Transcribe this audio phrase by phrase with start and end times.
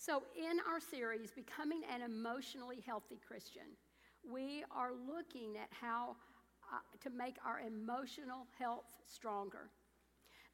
[0.00, 3.76] So, in our series, Becoming an Emotionally Healthy Christian,
[4.24, 6.16] we are looking at how
[6.72, 9.68] uh, to make our emotional health stronger.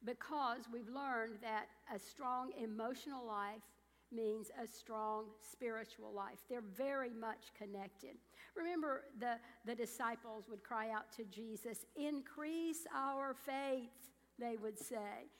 [0.03, 3.63] Because we've learned that a strong emotional life
[4.11, 6.39] means a strong spiritual life.
[6.49, 8.17] They're very much connected.
[8.53, 15.31] Remember, the, the disciples would cry out to Jesus, Increase our faith, they would say.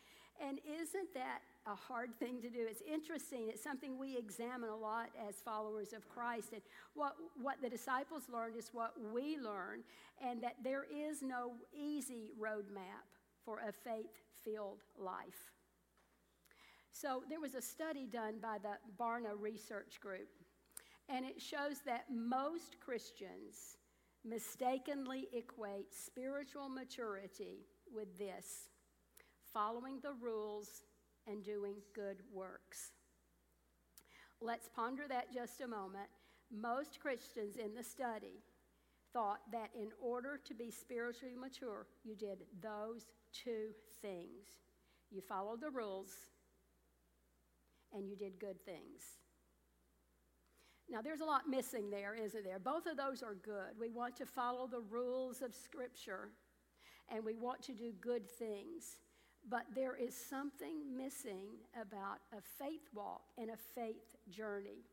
[0.41, 2.65] And isn't that a hard thing to do?
[2.69, 3.49] It's interesting.
[3.49, 6.53] It's something we examine a lot as followers of Christ.
[6.53, 6.61] And
[6.93, 9.83] what, what the disciples learned is what we learn,
[10.25, 13.05] and that there is no easy roadmap
[13.43, 15.51] for a faith filled life.
[16.91, 20.29] So there was a study done by the Barna Research Group,
[21.09, 23.77] and it shows that most Christians
[24.25, 28.69] mistakenly equate spiritual maturity with this
[29.53, 30.83] following the rules
[31.27, 32.91] and doing good works.
[34.39, 36.07] Let's ponder that just a moment.
[36.51, 38.43] Most Christians in the study
[39.13, 43.69] thought that in order to be spiritually mature, you did those two
[44.01, 44.61] things
[45.09, 46.11] you followed the rules
[47.93, 49.01] and you did good things.
[50.89, 52.59] Now, there's a lot missing there, isn't there?
[52.59, 53.77] Both of those are good.
[53.79, 56.29] We want to follow the rules of Scripture
[57.09, 58.97] and we want to do good things.
[59.49, 61.45] But there is something missing
[61.79, 64.83] about a faith walk and a faith journey.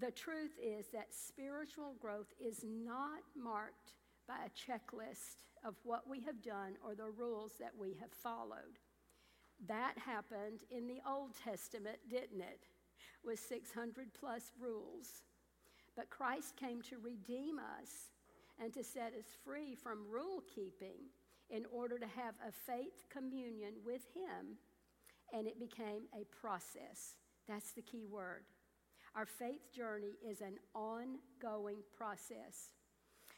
[0.00, 3.94] The truth is that spiritual growth is not marked
[4.28, 8.78] by a checklist of what we have done or the rules that we have followed.
[9.66, 12.66] That happened in the Old Testament, didn't it?
[13.24, 15.22] With 600 plus rules.
[15.96, 18.10] But Christ came to redeem us
[18.62, 21.10] and to set us free from rule keeping
[21.52, 24.56] in order to have a faith communion with Him.
[25.32, 27.16] And it became a process.
[27.48, 28.42] That's the key word.
[29.14, 32.72] Our faith journey is an ongoing process.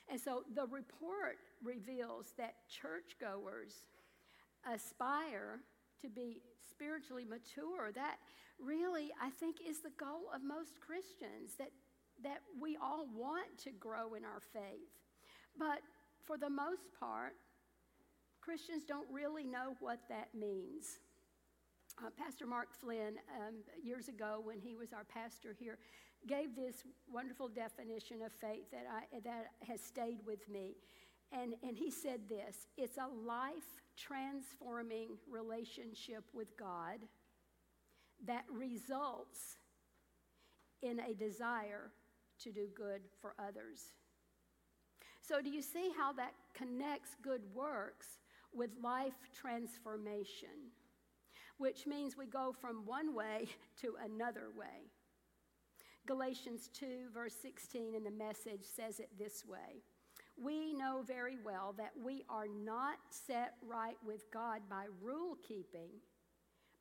[0.09, 3.75] And so the report reveals that churchgoers
[4.73, 5.61] aspire
[6.03, 7.91] to be spiritually mature.
[7.93, 8.17] That
[8.65, 11.71] really, I think, is the goal of most Christians, that,
[12.23, 14.93] that we all want to grow in our faith.
[15.59, 15.81] But
[16.23, 17.35] for the most part,
[18.45, 20.99] Christians don't really know what that means.
[21.99, 25.79] Uh, pastor Mark Flynn, um, years ago when he was our pastor here,
[26.27, 30.77] gave this wonderful definition of faith that, I, that has stayed with me.
[31.33, 36.99] And, and he said this it's a life transforming relationship with God
[38.27, 39.57] that results
[40.83, 41.93] in a desire
[42.41, 43.95] to do good for others.
[45.23, 48.19] So, do you see how that connects good works
[48.55, 50.71] with life transformation?
[51.59, 53.49] Which means we go from one way
[53.81, 54.91] to another way.
[56.07, 59.83] Galatians 2, verse 16 in the message says it this way
[60.43, 65.91] we know very well that we are not set right with God by rule keeping,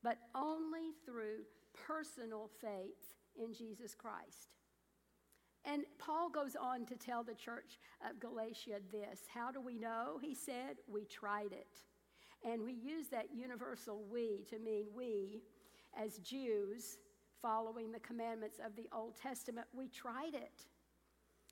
[0.01, 1.43] but only through
[1.87, 4.49] personal faith in Jesus Christ.
[5.65, 9.19] And Paul goes on to tell the church of Galatia this.
[9.33, 10.19] How do we know?
[10.21, 11.79] He said, We tried it.
[12.43, 15.41] And we use that universal we to mean we,
[15.97, 16.97] as Jews
[17.41, 20.65] following the commandments of the Old Testament, we tried it.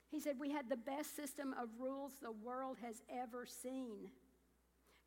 [0.10, 4.10] He said, We had the best system of rules the world has ever seen.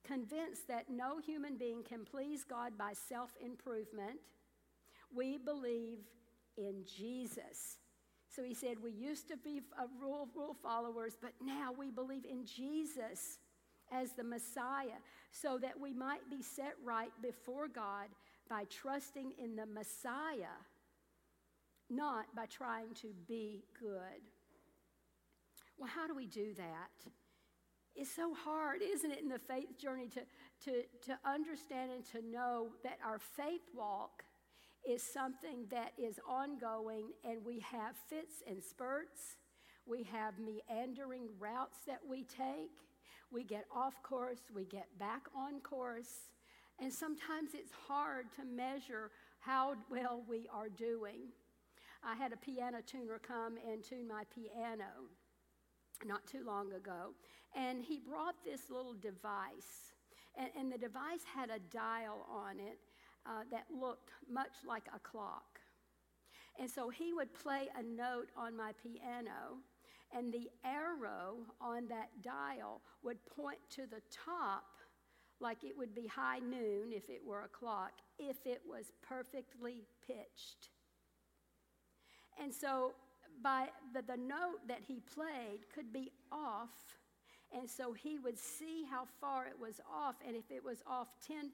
[0.02, 4.18] Convinced that no human being can please God by self improvement,
[5.14, 5.98] we believe
[6.56, 7.78] in Jesus.
[8.34, 12.24] So he said, We used to be uh, rule, rule followers, but now we believe
[12.24, 13.38] in Jesus
[13.92, 14.98] as the Messiah
[15.30, 18.08] so that we might be set right before God
[18.48, 20.56] by trusting in the Messiah,
[21.88, 24.22] not by trying to be good.
[25.78, 27.12] Well, how do we do that?
[27.96, 30.20] It's so hard, isn't it, in the faith journey to,
[30.64, 34.24] to, to understand and to know that our faith walk
[34.88, 39.36] is something that is ongoing and we have fits and spurts.
[39.86, 42.70] We have meandering routes that we take.
[43.30, 46.28] We get off course, we get back on course.
[46.80, 49.10] And sometimes it's hard to measure
[49.40, 51.28] how well we are doing.
[52.02, 55.08] I had a piano tuner come and tune my piano
[56.04, 57.14] not too long ago,
[57.54, 59.92] and he brought this little device.
[60.36, 62.78] And, and the device had a dial on it
[63.26, 65.60] uh, that looked much like a clock.
[66.58, 69.58] And so he would play a note on my piano,
[70.16, 74.64] and the arrow on that dial would point to the top
[75.40, 79.82] like it would be high noon if it were a clock, if it was perfectly
[80.06, 80.70] pitched.
[82.40, 82.92] And so
[83.42, 86.98] by the, the note that he played could be off
[87.52, 91.08] and so he would see how far it was off and if it was off
[91.30, 91.46] 10%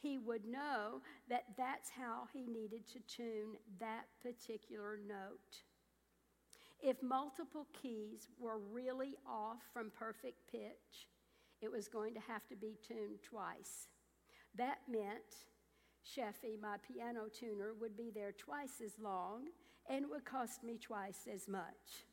[0.00, 5.62] he would know that that's how he needed to tune that particular note
[6.80, 11.08] if multiple keys were really off from perfect pitch
[11.60, 13.88] it was going to have to be tuned twice
[14.56, 15.46] that meant
[16.04, 19.48] Sheffy, my piano tuner, would be there twice as long
[19.88, 22.06] and would cost me twice as much.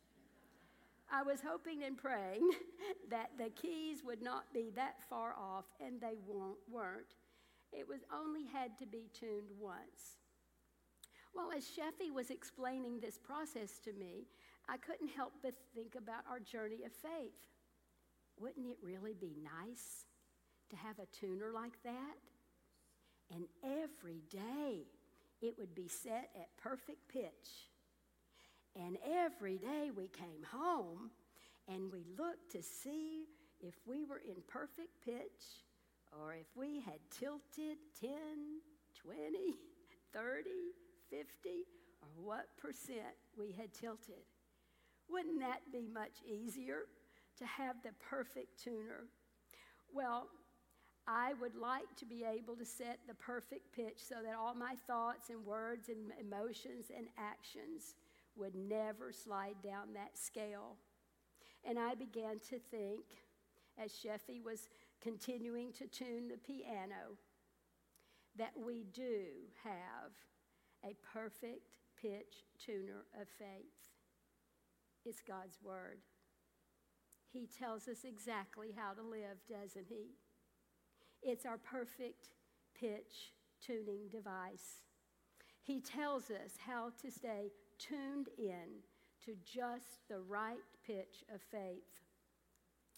[1.12, 2.50] I was hoping and praying
[3.10, 6.18] that the keys would not be that far off, and they
[6.70, 7.14] weren't.
[7.71, 10.19] It was only had to be tuned once.
[11.33, 14.27] Well, as Sheffy was explaining this process to me,
[14.69, 17.33] I couldn't help but think about our journey of faith.
[18.39, 20.06] Wouldn't it really be nice
[20.69, 22.17] to have a tuner like that?
[23.33, 24.85] And every day
[25.41, 27.69] it would be set at perfect pitch.
[28.75, 31.12] And every day we came home
[31.67, 33.25] and we looked to see
[33.62, 35.64] if we were in perfect pitch
[36.21, 38.12] or if we had tilted 10,
[39.03, 39.56] 20,
[40.13, 40.50] 30,
[41.09, 41.25] 50,
[42.01, 44.23] or what percent we had tilted.
[45.09, 46.83] Wouldn't that be much easier
[47.38, 49.06] to have the perfect tuner?
[49.94, 50.27] Well,
[51.07, 54.75] I would like to be able to set the perfect pitch so that all my
[54.88, 57.94] thoughts and words and emotions and actions
[58.35, 60.77] would never slide down that scale.
[61.63, 63.03] And I began to think,
[63.77, 64.67] as Sheffy was
[65.06, 67.13] continuing to tune the piano,
[68.36, 69.22] that we do
[69.63, 70.12] have
[70.84, 73.94] a perfect pitch tuner of faith.
[75.06, 76.00] It's God's Word.
[77.31, 80.16] He tells us exactly how to live, doesn't He?
[81.22, 82.30] It's our perfect
[82.74, 84.81] pitch tuning device.
[85.62, 88.81] He tells us how to stay tuned in
[89.24, 91.84] to just the right pitch of faith.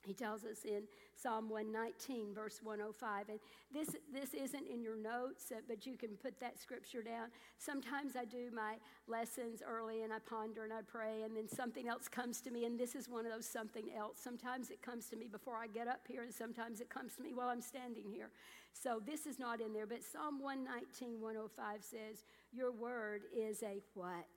[0.05, 0.83] He tells us in
[1.21, 3.29] Psalm 119, verse 105.
[3.29, 3.39] And
[3.73, 7.29] this, this isn't in your notes, uh, but you can put that scripture down.
[7.57, 8.75] Sometimes I do my
[9.07, 12.65] lessons early and I ponder and I pray, and then something else comes to me,
[12.65, 14.17] and this is one of those something else.
[14.23, 17.23] Sometimes it comes to me before I get up here, and sometimes it comes to
[17.23, 18.29] me while I'm standing here.
[18.73, 23.81] So this is not in there, but Psalm 119, 105 says, Your word is a
[23.95, 24.27] what?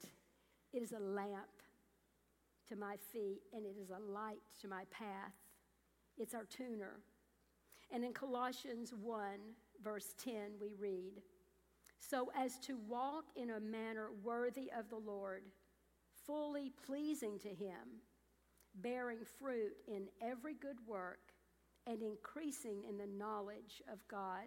[0.72, 1.50] It is a lamp
[2.68, 5.34] to my feet, and it is a light to my path.
[6.18, 7.00] It's our tuner.
[7.92, 9.22] And in Colossians 1,
[9.82, 11.22] verse 10, we read,
[11.98, 15.42] So as to walk in a manner worthy of the Lord,
[16.26, 18.02] fully pleasing to Him,
[18.76, 21.32] bearing fruit in every good work,
[21.86, 24.44] and increasing in the knowledge of God.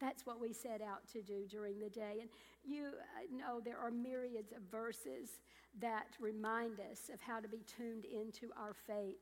[0.00, 2.18] That's what we set out to do during the day.
[2.20, 2.30] And
[2.64, 5.40] you uh, know there are myriads of verses
[5.78, 9.18] that remind us of how to be tuned into our faith.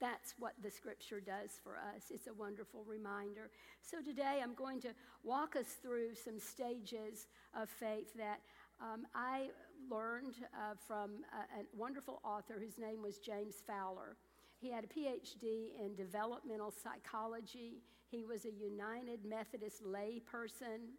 [0.00, 2.04] That's what the scripture does for us.
[2.10, 3.50] It's a wonderful reminder.
[3.80, 4.90] So today I'm going to
[5.22, 7.26] walk us through some stages
[7.58, 8.40] of faith that
[8.80, 9.48] um, I
[9.90, 14.16] learned uh, from a, a wonderful author whose name was James Fowler.
[14.60, 17.82] He had a PhD in developmental psychology.
[18.10, 20.94] He was a United Methodist lay person.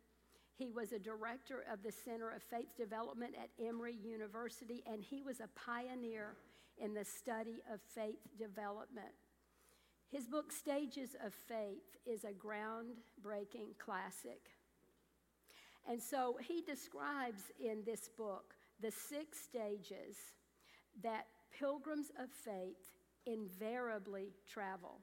[0.56, 5.22] He was a director of the Center of Faith Development at Emory University, and he
[5.22, 6.36] was a pioneer
[6.78, 9.14] in the study of faith development.
[10.12, 14.50] His book, Stages of Faith, is a groundbreaking classic.
[15.90, 20.18] And so he describes in this book the six stages
[21.04, 21.28] that
[21.58, 25.00] pilgrims of faith invariably travel.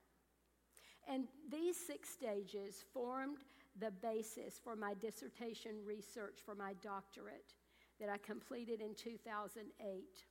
[1.08, 3.38] And these six stages formed
[3.80, 7.54] the basis for my dissertation research for my doctorate
[8.00, 10.24] that I completed in 2008.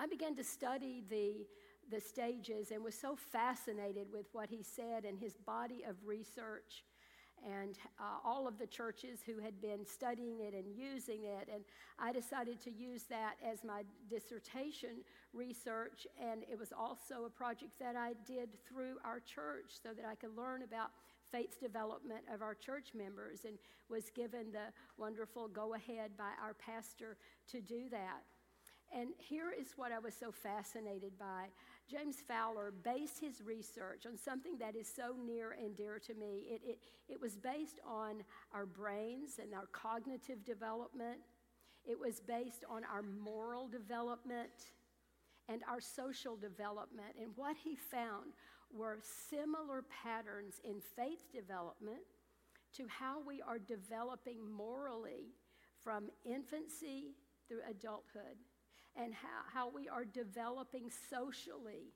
[0.00, 1.46] I began to study the,
[1.90, 6.84] the stages and was so fascinated with what he said and his body of research
[7.46, 11.50] and uh, all of the churches who had been studying it and using it.
[11.52, 11.64] And
[11.98, 15.04] I decided to use that as my dissertation
[15.34, 16.06] research.
[16.18, 20.14] And it was also a project that I did through our church so that I
[20.14, 20.92] could learn about
[21.30, 23.58] faith development of our church members and
[23.90, 27.18] was given the wonderful go ahead by our pastor
[27.50, 28.22] to do that.
[28.92, 31.46] And here is what I was so fascinated by.
[31.88, 36.44] James Fowler based his research on something that is so near and dear to me.
[36.48, 36.78] It, it,
[37.08, 41.18] it was based on our brains and our cognitive development,
[41.84, 44.50] it was based on our moral development
[45.48, 47.14] and our social development.
[47.20, 48.32] And what he found
[48.72, 52.02] were similar patterns in faith development
[52.76, 55.34] to how we are developing morally
[55.82, 57.14] from infancy
[57.48, 58.36] through adulthood
[58.96, 61.92] and how, how we are developing socially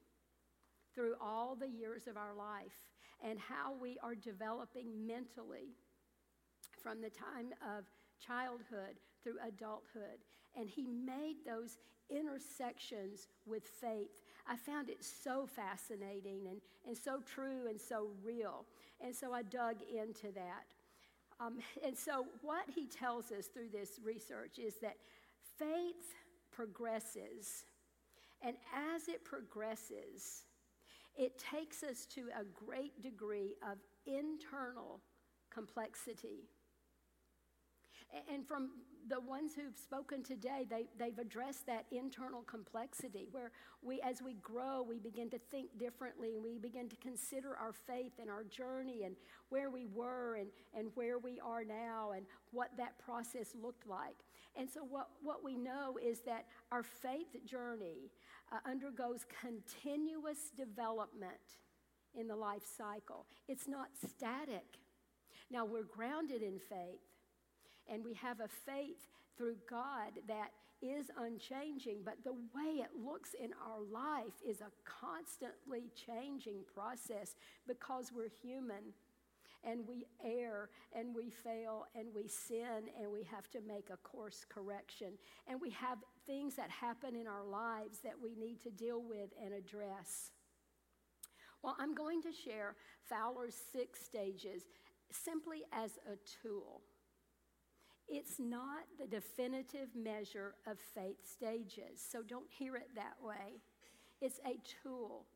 [0.94, 2.86] through all the years of our life
[3.22, 5.74] and how we are developing mentally
[6.82, 7.84] from the time of
[8.24, 10.20] childhood through adulthood.
[10.56, 11.78] And he made those
[12.10, 14.22] intersections with faith.
[14.46, 18.66] I found it so fascinating and, and so true and so real.
[19.00, 20.66] And so I dug into that.
[21.40, 24.96] Um, and so, what he tells us through this research is that
[25.58, 26.14] faith
[26.54, 27.64] progresses.
[28.42, 30.44] And as it progresses,
[31.16, 35.00] it takes us to a great degree of internal
[35.50, 36.48] complexity.
[38.32, 38.70] And from
[39.08, 43.50] the ones who've spoken today, they, they've addressed that internal complexity where
[43.82, 47.72] we, as we grow, we begin to think differently and we begin to consider our
[47.72, 49.16] faith and our journey and
[49.48, 54.16] where we were and, and where we are now and what that process looked like.
[54.56, 58.10] And so, what, what we know is that our faith journey
[58.52, 61.32] uh, undergoes continuous development
[62.18, 64.78] in the life cycle, it's not static.
[65.50, 67.02] Now, we're grounded in faith
[67.90, 73.34] and we have a faith through God that is unchanging, but the way it looks
[73.34, 77.34] in our life is a constantly changing process
[77.66, 78.92] because we're human
[79.68, 83.96] and we err and we fail and we sin and we have to make a
[83.98, 85.12] course correction.
[85.46, 89.30] And we have things that happen in our lives that we need to deal with
[89.42, 90.30] and address.
[91.62, 92.76] Well, I'm going to share
[93.08, 94.62] Fowler's six stages
[95.10, 96.82] simply as a tool
[98.08, 103.60] it's not the definitive measure of faith stages, so don't hear it that way.
[104.20, 105.26] It's a tool.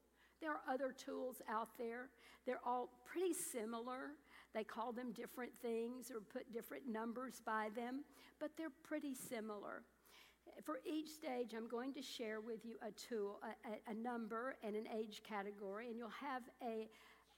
[0.41, 2.09] There are other tools out there.
[2.47, 4.13] They're all pretty similar.
[4.55, 8.05] They call them different things or put different numbers by them,
[8.41, 9.83] but they're pretty similar.
[10.65, 14.75] For each stage, I'm going to share with you a tool, a, a, number, and
[14.75, 16.89] an age category, and you'll have a,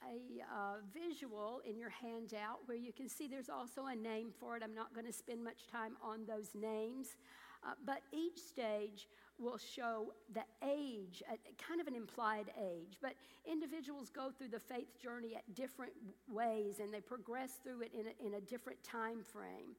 [0.07, 4.57] a uh, visual in your handout where you can see there's also a name for
[4.57, 4.63] it.
[4.63, 7.17] I'm not going to spend much time on those names,
[7.65, 9.09] uh, but each stage
[9.41, 11.23] will show the age,
[11.67, 12.99] kind of an implied age.
[13.01, 13.15] But
[13.51, 15.93] individuals go through the faith journey at different
[16.29, 19.75] ways and they progress through it in a, in a different time frame.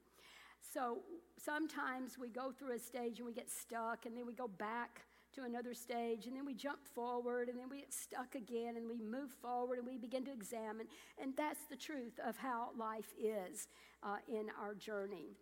[0.72, 0.98] So
[1.38, 5.02] sometimes we go through a stage and we get stuck, and then we go back
[5.34, 8.88] to another stage, and then we jump forward, and then we get stuck again, and
[8.88, 10.86] we move forward, and we begin to examine.
[11.20, 13.68] And that's the truth of how life is
[14.02, 15.36] uh, in our journey.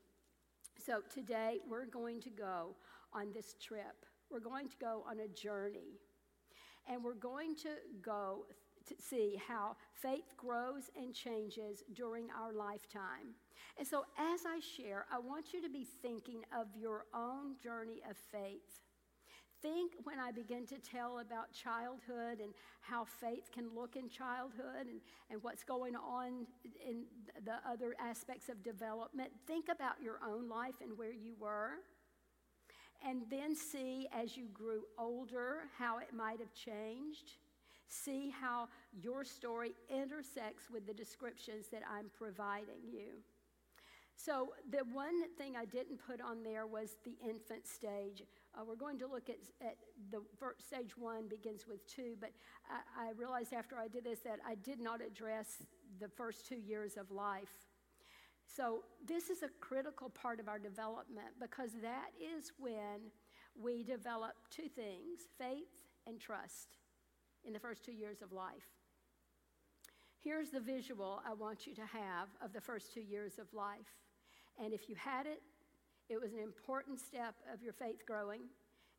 [0.84, 2.76] So today we're going to go
[3.12, 4.06] on this trip.
[4.30, 5.99] We're going to go on a journey.
[6.88, 7.70] And we're going to
[8.02, 8.46] go
[8.87, 13.34] to see how faith grows and changes during our lifetime.
[13.78, 18.00] And so, as I share, I want you to be thinking of your own journey
[18.08, 18.80] of faith
[19.62, 24.87] think when I begin to tell about childhood and how faith can look in childhood
[24.88, 27.04] and, and what's going on in
[27.44, 31.78] the other aspects of development, think about your own life and where you were.
[33.07, 37.33] And then see as you grew older how it might have changed.
[37.88, 43.23] See how your story intersects with the descriptions that I'm providing you.
[44.16, 48.23] So, the one thing I didn't put on there was the infant stage.
[48.54, 49.76] Uh, we're going to look at, at
[50.11, 50.21] the
[50.59, 52.30] stage one begins with two, but
[52.69, 55.62] I, I realized after I did this that I did not address
[56.00, 57.69] the first two years of life.
[58.57, 63.11] So, this is a critical part of our development because that is when
[63.61, 65.69] we develop two things faith
[66.07, 66.78] and trust
[67.45, 68.66] in the first two years of life.
[70.23, 73.97] Here's the visual I want you to have of the first two years of life.
[74.62, 75.42] And if you had it,
[76.09, 78.42] it was an important step of your faith growing.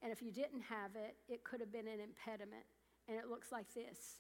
[0.01, 2.63] And if you didn't have it, it could have been an impediment.
[3.08, 4.17] And it looks like this.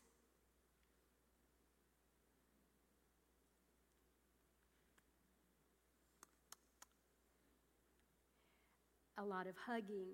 [9.21, 10.07] A lot of hugging,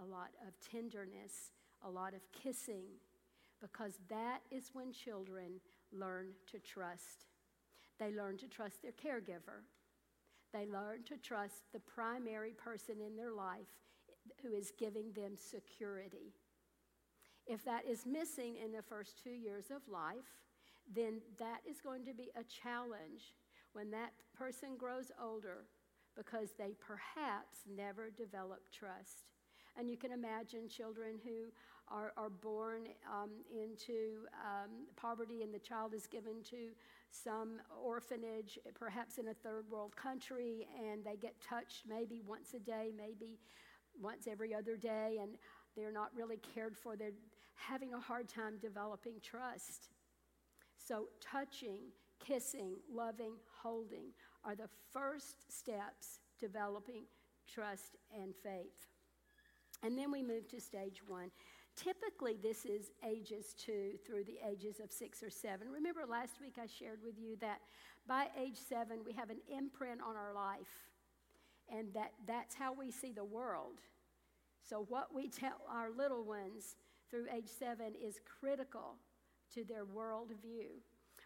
[0.00, 1.52] a lot of tenderness,
[1.84, 2.84] a lot of kissing,
[3.60, 5.60] because that is when children
[5.92, 7.26] learn to trust.
[7.98, 9.64] They learn to trust their caregiver.
[10.52, 13.66] They learn to trust the primary person in their life
[14.42, 16.32] who is giving them security.
[17.46, 20.38] If that is missing in the first two years of life,
[20.94, 23.34] then that is going to be a challenge
[23.72, 25.64] when that person grows older
[26.16, 29.24] because they perhaps never develop trust.
[29.78, 31.50] And you can imagine children who
[31.88, 36.70] are, are born um, into um, poverty and the child is given to
[37.10, 42.58] some orphanage, perhaps in a third world country, and they get touched maybe once a
[42.58, 43.38] day, maybe
[44.00, 45.32] once every other day, and
[45.76, 46.96] they're not really cared for.
[46.96, 47.12] They're
[47.54, 49.88] having a hard time developing trust.
[50.78, 51.78] So, touching,
[52.18, 54.12] kissing, loving, holding
[54.44, 57.04] are the first steps developing
[57.52, 58.86] trust and faith.
[59.82, 61.30] And then we move to stage one.
[61.76, 65.68] Typically, this is ages two through the ages of six or seven.
[65.70, 67.60] Remember last week I shared with you that
[68.06, 70.90] by age seven, we have an imprint on our life,
[71.70, 73.80] and that that's how we see the world.
[74.68, 76.76] So, what we tell our little ones
[77.10, 78.96] through age seven is critical
[79.54, 80.80] to their worldview.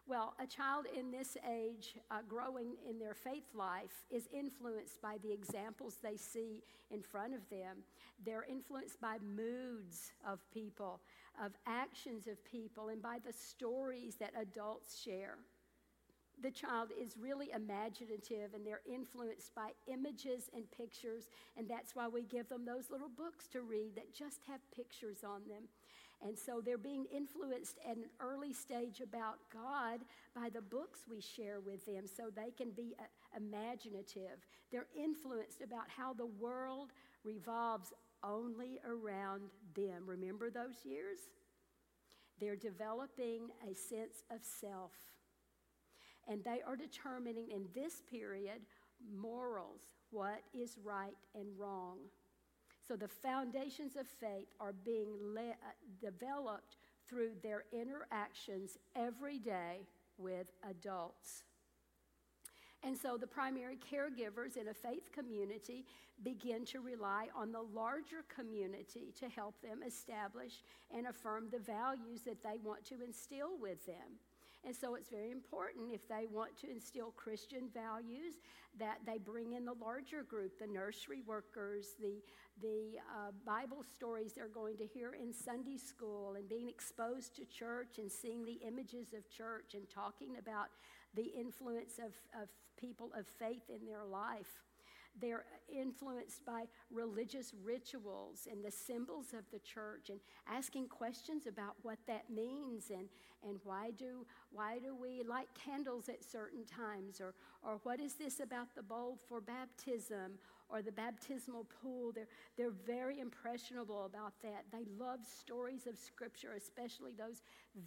[0.09, 5.17] Well, a child in this age, uh, growing in their faith life, is influenced by
[5.21, 7.79] the examples they see in front of them.
[8.25, 11.01] They're influenced by moods of people,
[11.45, 15.39] of actions of people, and by the stories that adults share.
[16.41, 22.07] The child is really imaginative and they're influenced by images and pictures, and that's why
[22.07, 25.65] we give them those little books to read that just have pictures on them.
[26.25, 30.01] And so they're being influenced at an early stage about God
[30.35, 33.05] by the books we share with them so they can be uh,
[33.37, 34.39] imaginative.
[34.73, 36.93] They're influenced about how the world
[37.23, 37.93] revolves
[38.25, 39.43] only around
[39.75, 40.05] them.
[40.07, 41.19] Remember those years?
[42.41, 44.93] They're developing a sense of self.
[46.29, 48.63] And they are determining in this period
[49.15, 49.81] morals,
[50.11, 51.99] what is right and wrong.
[52.87, 56.77] So the foundations of faith are being le- uh, developed
[57.09, 59.87] through their interactions every day
[60.19, 61.45] with adults.
[62.83, 65.85] And so the primary caregivers in a faith community
[66.23, 70.63] begin to rely on the larger community to help them establish
[70.95, 74.21] and affirm the values that they want to instill with them.
[74.67, 78.35] And so it's very important if they want to instill Christian values
[78.81, 82.21] that they bring in the larger group, the nursery workers, the,
[82.61, 87.45] the uh, Bible stories they're going to hear in Sunday school, and being exposed to
[87.45, 90.67] church and seeing the images of church and talking about
[91.15, 92.13] the influence of,
[92.43, 94.66] of people of faith in their life.
[95.21, 101.75] They're influenced by religious rituals and the symbols of the church and asking questions about
[101.83, 103.09] what that means and,
[103.47, 108.15] and why, do, why do we light candles at certain times or, or what is
[108.15, 112.13] this about the bowl for baptism or the baptismal pool.
[112.13, 114.65] They're, they're very impressionable about that.
[114.73, 117.43] They love stories of Scripture, especially those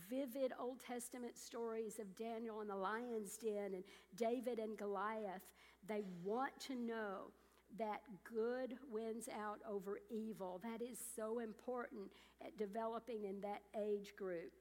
[0.09, 3.83] vivid Old Testament stories of Daniel and the lion's den and
[4.15, 5.51] David and Goliath.
[5.87, 7.31] They want to know
[7.77, 10.59] that good wins out over evil.
[10.63, 12.09] That is so important
[12.43, 14.51] at developing in that age group.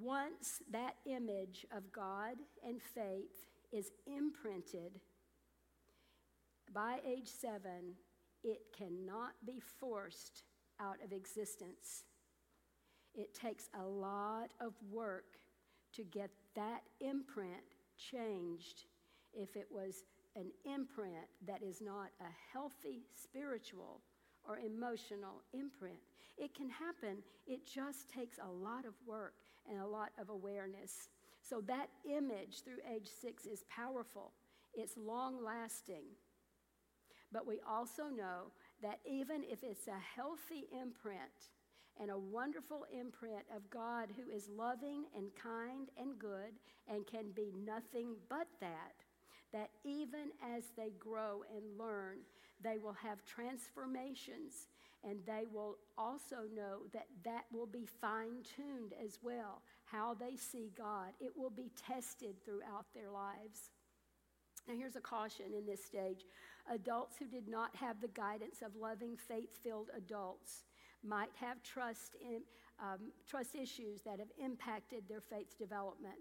[0.00, 5.00] Once that image of God and faith is imprinted,
[6.72, 7.94] by age seven,
[8.42, 10.42] it cannot be forced
[10.80, 12.04] out of existence.
[13.14, 15.36] It takes a lot of work
[15.94, 17.62] to get that imprint
[17.96, 18.86] changed
[19.32, 20.02] if it was
[20.36, 24.00] an imprint that is not a healthy spiritual
[24.46, 25.98] or emotional imprint.
[26.36, 29.34] It can happen, it just takes a lot of work
[29.68, 31.08] and a lot of awareness.
[31.42, 34.32] So, that image through age six is powerful,
[34.74, 36.04] it's long lasting.
[37.32, 41.50] But we also know that even if it's a healthy imprint
[42.00, 46.54] and a wonderful imprint of God who is loving and kind and good
[46.88, 49.03] and can be nothing but that,
[49.54, 52.18] that even as they grow and learn,
[52.62, 54.68] they will have transformations
[55.08, 59.62] and they will also know that that will be fine tuned as well.
[59.84, 63.70] How they see God, it will be tested throughout their lives.
[64.66, 66.24] Now, here's a caution in this stage
[66.72, 70.64] adults who did not have the guidance of loving, faith filled adults
[71.06, 72.40] might have trust, in,
[72.80, 76.14] um, trust issues that have impacted their faith development.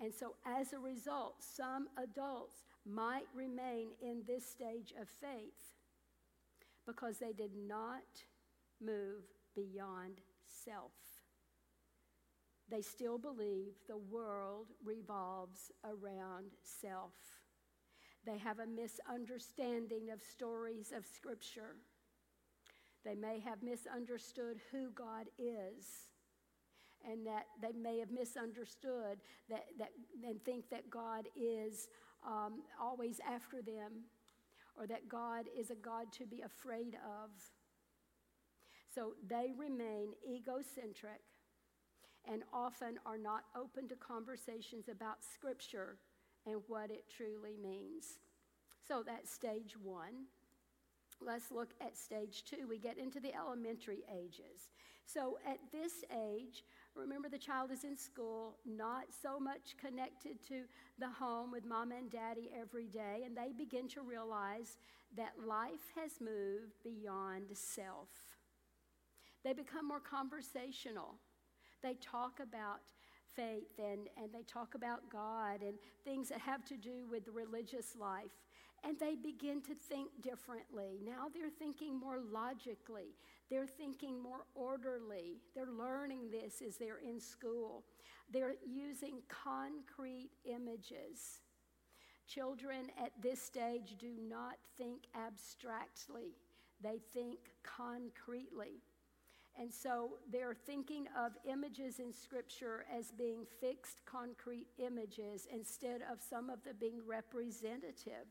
[0.00, 5.74] And so, as a result, some adults might remain in this stage of faith
[6.86, 8.02] because they did not
[8.80, 10.92] move beyond self.
[12.68, 17.14] They still believe the world revolves around self.
[18.26, 21.76] They have a misunderstanding of stories of Scripture.
[23.04, 25.86] They may have misunderstood who God is,
[27.10, 29.90] and that they may have misunderstood that, that
[30.26, 31.88] and think that God is
[32.26, 34.04] um, always after them,
[34.78, 37.30] or that God is a God to be afraid of.
[38.94, 41.20] So they remain egocentric
[42.30, 45.98] and often are not open to conversations about Scripture
[46.46, 48.18] and what it truly means.
[48.86, 50.26] So that's stage one.
[51.20, 52.66] Let's look at stage two.
[52.68, 54.70] We get into the elementary ages.
[55.06, 56.64] So at this age,
[56.96, 60.62] remember the child is in school, not so much connected to
[60.98, 64.78] the home with mom and daddy every day, and they begin to realize
[65.16, 68.08] that life has moved beyond self.
[69.44, 71.14] They become more conversational.
[71.82, 72.80] They talk about
[73.36, 77.30] faith and, and they talk about God and things that have to do with the
[77.30, 78.32] religious life.
[78.86, 81.00] And they begin to think differently.
[81.04, 83.16] Now they're thinking more logically,
[83.50, 85.38] they're thinking more orderly.
[85.54, 87.84] They're learning this as they're in school.
[88.32, 91.40] They're using concrete images.
[92.28, 96.34] Children at this stage do not think abstractly,
[96.82, 98.82] they think concretely.
[99.58, 106.18] And so they're thinking of images in Scripture as being fixed, concrete images instead of
[106.20, 108.26] some of them being representative.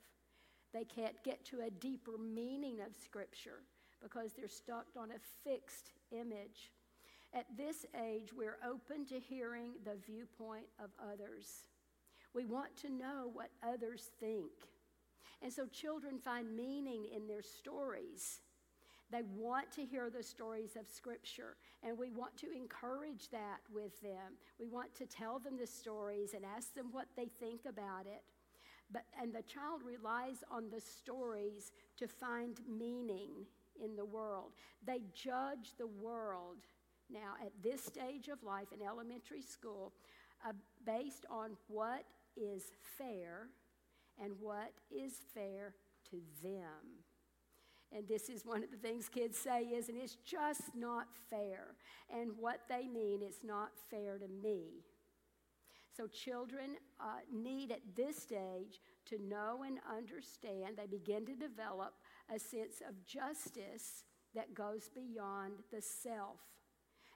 [0.76, 3.64] They can't get to a deeper meaning of Scripture
[4.04, 6.74] because they're stuck on a fixed image.
[7.34, 11.64] At this age, we're open to hearing the viewpoint of others.
[12.34, 14.52] We want to know what others think.
[15.42, 18.42] And so children find meaning in their stories.
[19.12, 24.02] They want to hear the stories of Scripture, and we want to encourage that with
[24.02, 24.36] them.
[24.60, 28.24] We want to tell them the stories and ask them what they think about it.
[28.91, 33.32] But, and the child relies on the stories to find meaning
[33.84, 34.52] in the world.
[34.86, 36.58] They judge the world
[37.10, 39.93] now at this stage of life in elementary school
[40.48, 40.54] uh,
[40.86, 42.04] based on what
[42.38, 42.63] is
[42.98, 43.50] fair
[44.21, 45.74] and what is fair
[46.12, 47.04] to them.
[47.95, 51.76] And this is one of the things kids say is, and it's just not fair.
[52.13, 54.84] And what they mean, it's not fair to me.
[55.96, 60.76] So children uh, need at this stage to know and understand.
[60.78, 61.94] They begin to develop
[62.34, 64.04] a sense of justice
[64.34, 66.40] that goes beyond the self.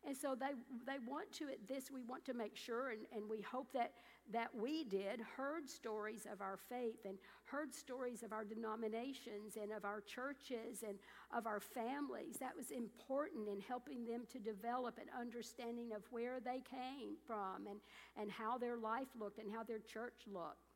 [0.07, 0.53] And so they,
[0.85, 3.91] they want to, at this, we want to make sure, and, and we hope that,
[4.31, 9.71] that we did, heard stories of our faith and heard stories of our denominations and
[9.71, 10.99] of our churches and
[11.35, 12.37] of our families.
[12.39, 17.67] That was important in helping them to develop an understanding of where they came from
[17.67, 17.79] and,
[18.19, 20.69] and how their life looked and how their church looked.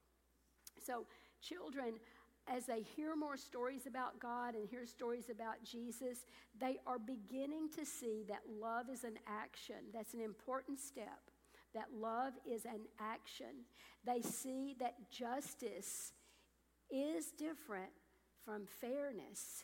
[0.84, 1.06] So,
[1.42, 1.96] children,
[2.48, 6.26] as they hear more stories about God and hear stories about Jesus,
[6.60, 9.76] they are beginning to see that love is an action.
[9.94, 11.33] That's an important step.
[11.74, 13.66] That love is an action.
[14.06, 16.14] They see that justice
[16.92, 17.92] is different
[18.46, 19.64] from fairness.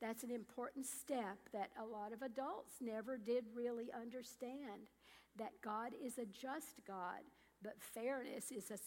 [0.00, 4.90] That's an important step that a lot of adults never did really understand.
[5.38, 7.20] That God is a just God,
[7.62, 8.78] but fairness is a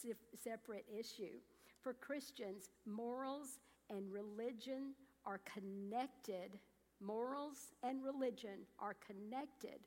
[0.43, 1.37] separate issue.
[1.81, 3.59] For Christians, morals
[3.89, 4.93] and religion
[5.25, 6.57] are connected.
[7.01, 9.79] Morals and religion are connected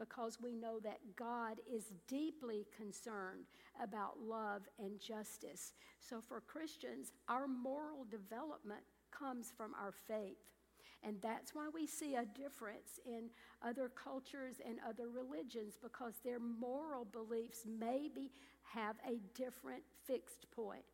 [0.00, 3.44] because we know that God is deeply concerned
[3.80, 5.74] about love and justice.
[6.00, 8.80] So, for Christians, our moral development
[9.12, 10.38] comes from our faith.
[11.02, 13.30] And that's why we see a difference in
[13.62, 18.32] other cultures and other religions because their moral beliefs maybe
[18.62, 20.84] have a different fixed point.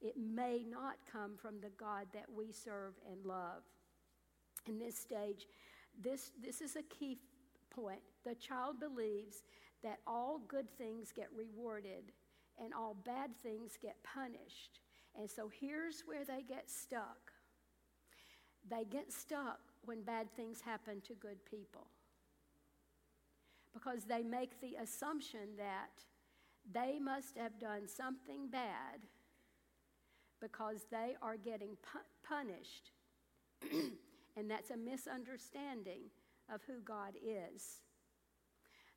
[0.00, 3.62] It may not come from the God that we serve and love.
[4.66, 5.46] In this stage,
[6.02, 7.18] this, this is a key
[7.74, 8.00] point.
[8.24, 9.42] The child believes
[9.82, 12.12] that all good things get rewarded
[12.62, 14.80] and all bad things get punished.
[15.18, 17.32] And so here's where they get stuck.
[18.68, 21.86] They get stuck when bad things happen to good people
[23.74, 25.90] because they make the assumption that
[26.72, 29.00] they must have done something bad
[30.40, 32.92] because they are getting pu- punished.
[34.36, 36.02] and that's a misunderstanding
[36.52, 37.80] of who God is.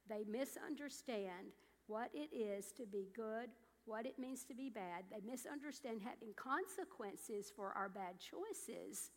[0.10, 1.54] They misunderstand
[1.88, 3.50] what it is to be good,
[3.86, 5.06] what it means to be bad.
[5.12, 9.12] They misunderstand having consequences for our bad choices,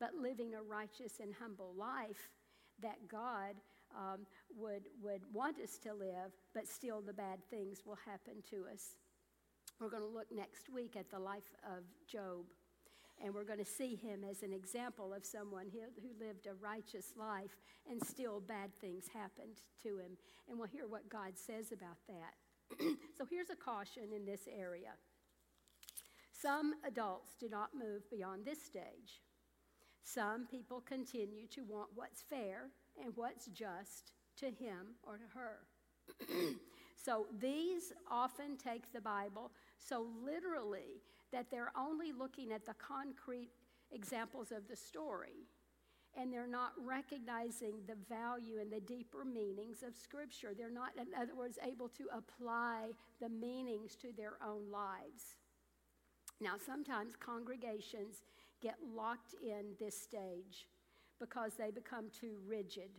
[0.00, 2.30] but living a righteous and humble life
[2.82, 3.54] that God
[3.96, 8.64] um, would, would want us to live, but still the bad things will happen to
[8.72, 8.96] us.
[9.80, 12.46] We're going to look next week at the life of Job.
[13.22, 15.80] And we're going to see him as an example of someone who,
[16.24, 17.56] lived a righteous life
[17.90, 20.16] and still bad things happened to him.
[20.48, 22.78] And we'll hear what God says about that.
[23.16, 24.92] so here's a caution in this area.
[26.32, 29.22] Some adults do not move beyond this stage.
[30.02, 32.68] Some people continue to want what's fair
[33.02, 35.58] and what's just to him or to her.
[37.04, 41.02] so these often take the Bible so literally
[41.32, 43.50] that they're only looking at the concrete
[43.92, 45.46] examples of the story
[46.16, 50.52] and they're not recognizing the value and the deeper meanings of Scripture.
[50.56, 55.36] They're not, in other words, able to apply the meanings to their own lives.
[56.40, 58.22] Now, sometimes congregations
[58.62, 60.66] get locked in this stage
[61.20, 62.90] because they become too rigid.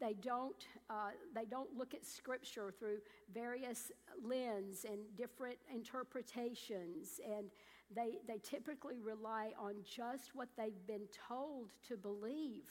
[0.00, 2.98] They don't, uh, they don't look at Scripture through
[3.34, 3.92] various
[4.24, 7.50] lens and different interpretations and
[7.94, 12.70] they, they typically rely on just what they've been told to believe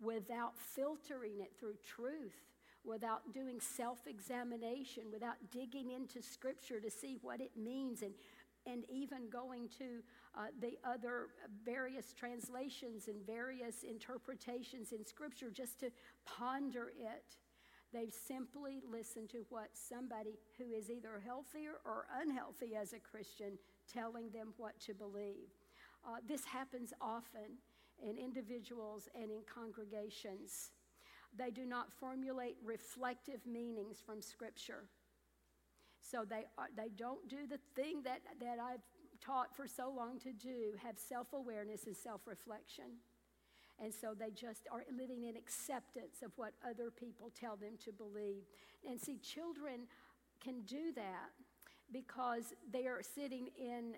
[0.00, 2.34] without filtering it through truth,
[2.84, 8.12] without doing self examination, without digging into Scripture to see what it means, and,
[8.66, 10.02] and even going to
[10.36, 11.28] uh, the other
[11.64, 15.90] various translations and various interpretations in Scripture just to
[16.24, 17.36] ponder it.
[17.92, 23.58] They've simply listened to what somebody who is either healthier or unhealthy as a Christian
[23.92, 25.48] telling them what to believe.
[26.06, 27.58] Uh, this happens often
[28.00, 30.70] in individuals and in congregations.
[31.36, 34.84] They do not formulate reflective meanings from Scripture.
[36.00, 38.82] So they, are, they don't do the thing that, that I've
[39.24, 42.98] taught for so long to do have self awareness and self reflection.
[43.82, 47.92] And so they just are living in acceptance of what other people tell them to
[47.92, 48.42] believe.
[48.86, 49.86] And see, children
[50.42, 51.30] can do that
[51.92, 53.94] because they are sitting in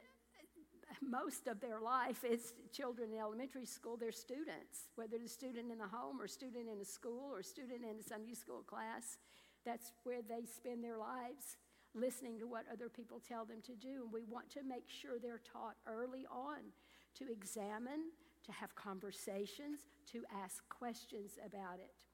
[1.01, 5.79] most of their life is children in elementary school they're students whether they're student in
[5.79, 9.19] the home or student in a school or student in a sunday school class
[9.65, 11.57] that's where they spend their lives
[11.95, 15.19] listening to what other people tell them to do and we want to make sure
[15.19, 16.59] they're taught early on
[17.15, 18.11] to examine
[18.45, 22.05] to have conversations to ask questions about it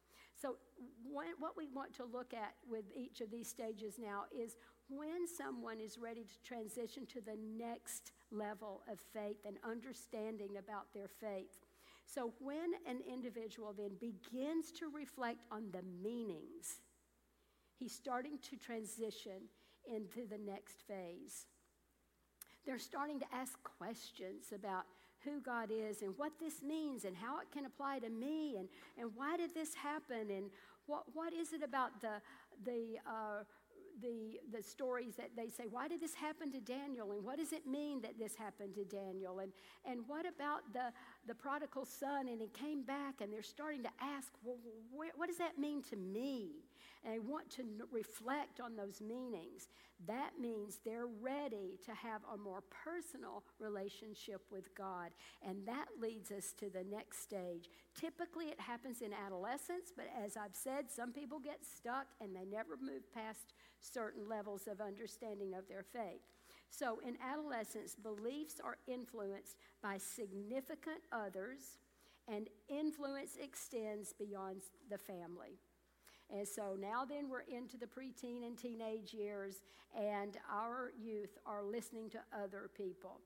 [0.41, 0.57] so
[1.03, 4.57] what we want to look at with each of these stages now is
[4.89, 10.87] when someone is ready to transition to the next level of faith and understanding about
[10.95, 11.67] their faith.
[12.07, 16.81] So, when an individual then begins to reflect on the meanings,
[17.77, 19.49] he's starting to transition
[19.93, 21.47] into the next phase.
[22.67, 24.85] They're starting to ask questions about
[25.25, 28.69] who God is and what this means and how it can apply to me and,
[28.99, 30.51] and why did this happen and
[30.87, 32.21] what, what is it about the,
[32.65, 33.43] the uh,
[34.01, 37.13] the, the stories that they say, why did this happen to Daniel?
[37.13, 39.41] And what does it mean that this happened to Daniel?
[39.41, 39.53] And,
[39.85, 40.93] and what about the,
[41.27, 42.29] the prodigal son?
[42.29, 44.57] And he came back and they're starting to ask, well,
[44.93, 46.51] where, what does that mean to me?
[47.05, 49.69] And they want to reflect on those meanings.
[50.07, 55.11] That means they're ready to have a more personal relationship with God.
[55.47, 57.69] And that leads us to the next stage.
[57.99, 62.45] Typically, it happens in adolescence, but as I've said, some people get stuck and they
[62.45, 66.23] never move past certain levels of understanding of their faith.
[66.71, 71.79] So, in adolescence, beliefs are influenced by significant others,
[72.27, 75.59] and influence extends beyond the family.
[76.31, 79.63] And so now, then, we're into the preteen and teenage years,
[79.99, 83.21] and our youth are listening to other people.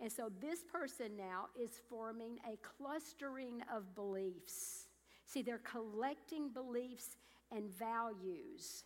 [0.00, 4.88] And so, this person now is forming a clustering of beliefs.
[5.26, 7.16] See, they're collecting beliefs
[7.52, 8.84] and values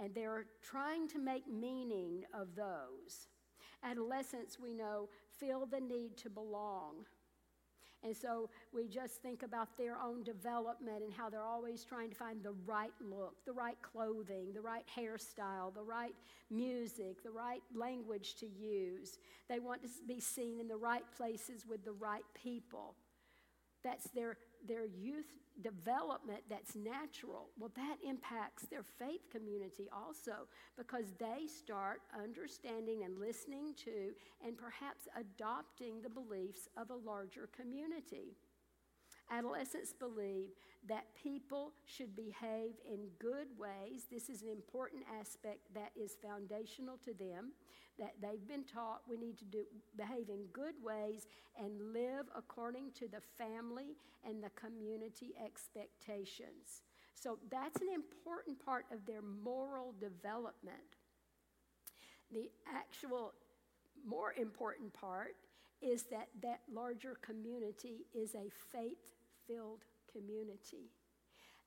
[0.00, 3.28] and they're trying to make meaning of those.
[3.82, 7.06] Adolescents, we know, feel the need to belong.
[8.06, 12.14] And so we just think about their own development and how they're always trying to
[12.14, 16.14] find the right look, the right clothing, the right hairstyle, the right
[16.48, 19.18] music, the right language to use.
[19.48, 22.94] They want to be seen in the right places with the right people.
[23.82, 24.36] That's their,
[24.68, 25.26] their youth
[25.62, 33.18] development that's natural, well, that impacts their faith community also because they start understanding and
[33.18, 34.12] listening to
[34.44, 38.36] and perhaps adopting the beliefs of a larger community.
[39.30, 40.50] Adolescents believe
[40.88, 44.06] that people should behave in good ways.
[44.10, 47.52] This is an important aspect that is foundational to them
[47.98, 49.64] that they've been taught we need to do,
[49.96, 51.26] behave in good ways
[51.58, 56.82] and live according to the family and the community expectations.
[57.14, 60.76] So that's an important part of their moral development.
[62.30, 63.32] The actual
[64.06, 65.36] more important part
[65.80, 69.15] is that that larger community is a faith
[69.46, 70.90] filled community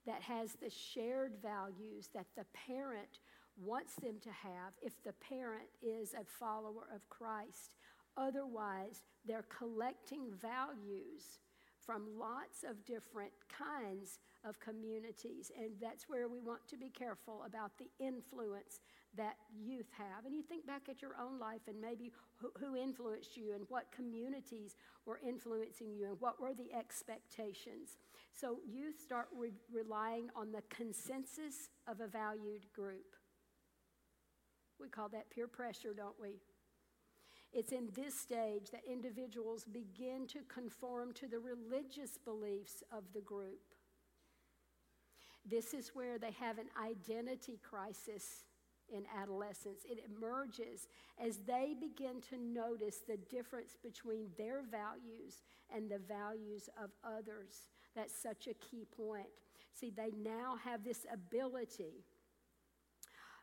[0.06, 3.20] that has the shared values that the parent
[3.56, 7.74] wants them to have if the parent is a follower of Christ.
[8.16, 11.38] Otherwise, they're collecting values
[11.78, 15.50] from lots of different kinds of communities.
[15.58, 18.80] And that's where we want to be careful about the influence
[19.16, 20.24] that youth have.
[20.24, 23.92] And you think back at your own life and maybe who, influenced you and what
[23.92, 27.98] communities were influencing you and what were the expectations.
[28.32, 33.16] So youth start re- relying on the consensus of a valued group.
[34.78, 36.40] We call that peer pressure, don't we?
[37.52, 43.20] It's in this stage that individuals begin to conform to the religious beliefs of the
[43.20, 43.60] group.
[45.44, 48.44] This is where they have an identity crisis
[48.94, 49.80] in adolescence.
[49.84, 50.88] It emerges
[51.22, 55.42] as they begin to notice the difference between their values
[55.74, 57.62] and the values of others.
[57.94, 59.28] That's such a key point.
[59.72, 62.04] See, they now have this ability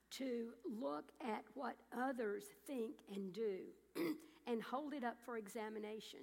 [0.09, 3.59] to look at what others think and do
[4.47, 6.19] and hold it up for examination.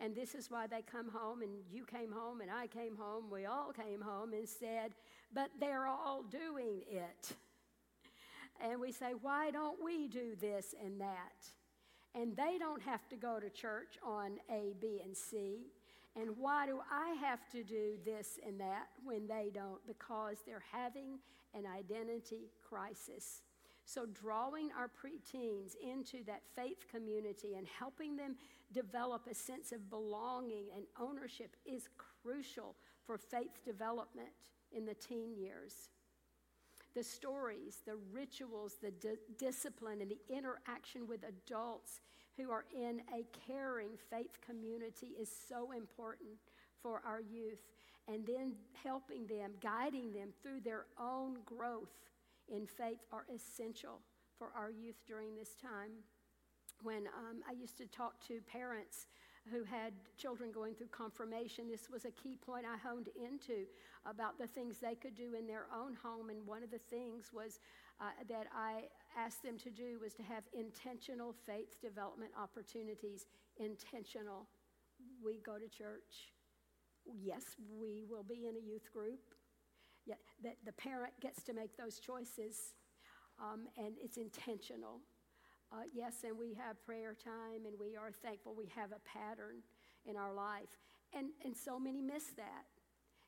[0.00, 3.24] And this is why they come home, and you came home, and I came home,
[3.30, 4.92] we all came home and said,
[5.34, 7.32] But they're all doing it.
[8.60, 11.46] And we say, Why don't we do this and that?
[12.14, 15.66] And they don't have to go to church on A, B, and C.
[16.16, 19.86] And why do I have to do this and that when they don't?
[19.86, 21.18] Because they're having
[21.54, 23.42] an identity crisis.
[23.84, 28.36] So, drawing our preteens into that faith community and helping them
[28.72, 31.88] develop a sense of belonging and ownership is
[32.22, 32.74] crucial
[33.06, 34.28] for faith development
[34.72, 35.88] in the teen years.
[36.98, 42.00] The stories, the rituals, the di- discipline, and the interaction with adults
[42.36, 46.32] who are in a caring faith community is so important
[46.82, 47.60] for our youth.
[48.08, 51.94] And then helping them, guiding them through their own growth
[52.48, 54.00] in faith are essential
[54.36, 55.92] for our youth during this time.
[56.82, 59.06] When um, I used to talk to parents
[59.50, 63.66] who had children going through confirmation, this was a key point I honed into
[64.06, 66.30] about the things they could do in their own home.
[66.30, 67.60] And one of the things was
[68.00, 68.84] uh, that I
[69.16, 73.26] asked them to do was to have intentional faith development opportunities.
[73.56, 74.46] Intentional.
[75.24, 76.32] We go to church.
[77.04, 77.42] Yes,
[77.80, 79.20] we will be in a youth group.
[80.06, 82.74] Yet that the parent gets to make those choices,
[83.38, 85.00] um, and it's intentional.
[85.70, 89.56] Uh, yes, and we have prayer time, and we are thankful we have a pattern
[90.06, 90.70] in our life.
[91.12, 92.64] And, and so many miss that.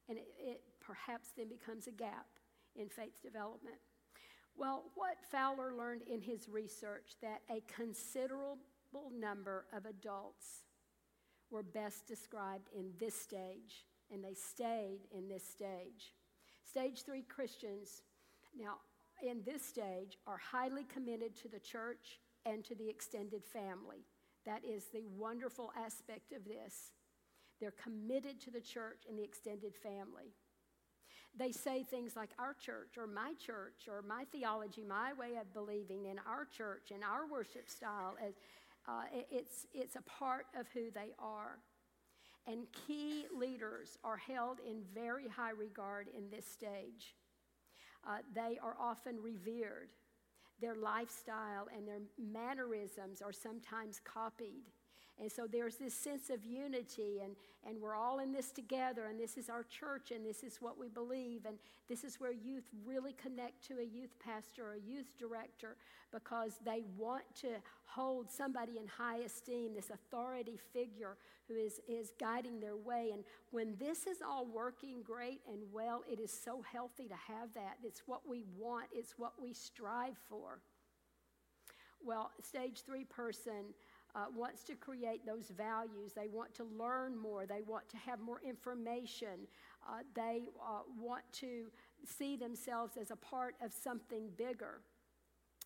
[0.09, 2.27] And it, it perhaps then becomes a gap
[2.77, 3.77] in faith development.
[4.57, 8.59] Well, what Fowler learned in his research that a considerable
[9.19, 10.65] number of adults
[11.51, 16.15] were best described in this stage, and they stayed in this stage.
[16.65, 18.03] Stage three Christians,
[18.59, 18.77] now
[19.23, 24.07] in this stage, are highly committed to the church and to the extended family.
[24.47, 26.93] That is the wonderful aspect of this.
[27.61, 30.33] They're committed to the church and the extended family.
[31.39, 35.53] They say things like our church or my church or my theology, my way of
[35.53, 38.17] believing in our church and our worship style.
[38.89, 41.59] Uh, it's, it's a part of who they are.
[42.47, 47.15] And key leaders are held in very high regard in this stage.
[48.05, 49.91] Uh, they are often revered.
[50.61, 54.65] Their lifestyle and their mannerisms are sometimes copied.
[55.21, 57.37] And so there's this sense of unity, and,
[57.69, 60.79] and we're all in this together, and this is our church, and this is what
[60.79, 61.45] we believe.
[61.45, 61.59] And
[61.91, 65.77] this is where youth really connect to a youth pastor or a youth director
[66.11, 67.49] because they want to
[67.85, 73.11] hold somebody in high esteem, this authority figure who is, is guiding their way.
[73.13, 77.53] And when this is all working great and well, it is so healthy to have
[77.55, 77.77] that.
[77.85, 80.61] It's what we want, it's what we strive for.
[82.03, 83.75] Well, stage three person
[84.15, 86.13] uh, wants to create those values.
[86.15, 87.47] They want to learn more.
[87.47, 89.47] They want to have more information.
[89.89, 91.67] Uh, they uh, want to
[92.05, 94.81] see themselves as a part of something bigger.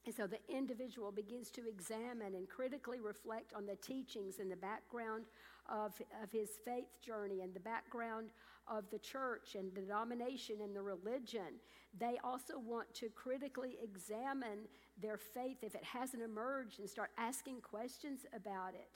[0.06, 4.56] And so the individual begins to examine and critically reflect on the teachings and the
[4.56, 5.24] background
[5.68, 8.28] of, of his faith journey and the background
[8.68, 11.60] of the church and the denomination and the religion.
[11.98, 14.66] They also want to critically examine
[15.00, 18.88] their faith if it hasn't emerged and start asking questions about it.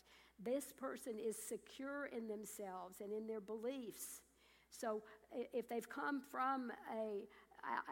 [0.42, 4.22] This person is secure in themselves and in their beliefs.
[4.70, 5.02] So
[5.52, 7.26] if they've come from a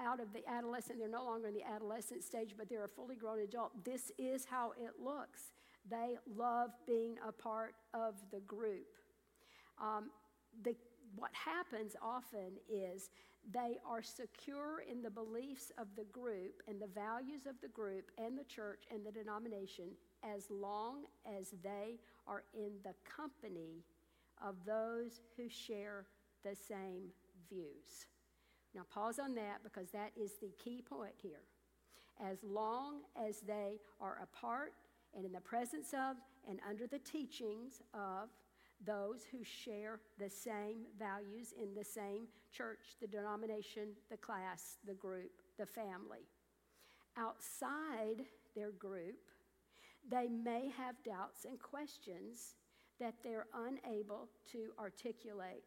[0.00, 3.16] out of the adolescent, they're no longer in the adolescent stage, but they're a fully
[3.16, 3.72] grown adult.
[3.84, 5.52] This is how it looks.
[5.90, 8.86] They love being a part of the group.
[9.80, 10.10] Um,
[10.62, 10.74] the,
[11.14, 13.10] what happens often is
[13.52, 18.10] they are secure in the beliefs of the group and the values of the group
[18.18, 19.90] and the church and the denomination
[20.24, 21.04] as long
[21.38, 23.84] as they are in the company
[24.44, 26.06] of those who share
[26.44, 27.04] the same
[27.48, 28.06] views.
[28.74, 31.42] Now, pause on that because that is the key point here.
[32.20, 34.72] As long as they are apart
[35.14, 36.16] and in the presence of
[36.48, 38.28] and under the teachings of
[38.84, 44.94] those who share the same values in the same church, the denomination, the class, the
[44.94, 46.28] group, the family.
[47.16, 49.16] Outside their group,
[50.08, 52.54] they may have doubts and questions
[53.00, 55.64] that they're unable to articulate.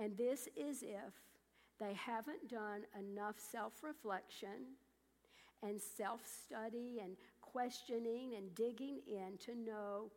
[0.00, 1.14] And this is if
[1.80, 4.76] they haven't done enough self reflection
[5.62, 10.10] and self study and questioning and digging in to know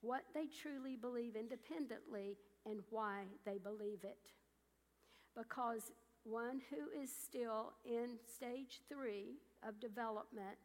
[0.00, 2.36] what they truly believe independently
[2.66, 4.32] and why they believe it.
[5.36, 5.92] Because
[6.24, 10.58] one who is still in stage three of development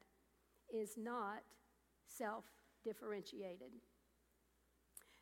[0.74, 1.42] is not
[2.08, 2.46] self
[2.84, 3.72] differentiated.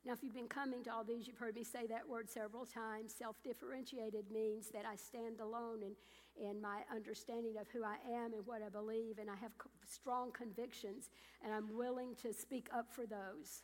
[0.04, 2.66] Now, if you've been coming to all these, you've heard me say that word several
[2.66, 3.14] times.
[3.16, 8.34] Self differentiated means that I stand alone in, in my understanding of who I am
[8.34, 9.52] and what I believe, and I have
[9.88, 11.10] strong convictions,
[11.44, 13.62] and I'm willing to speak up for those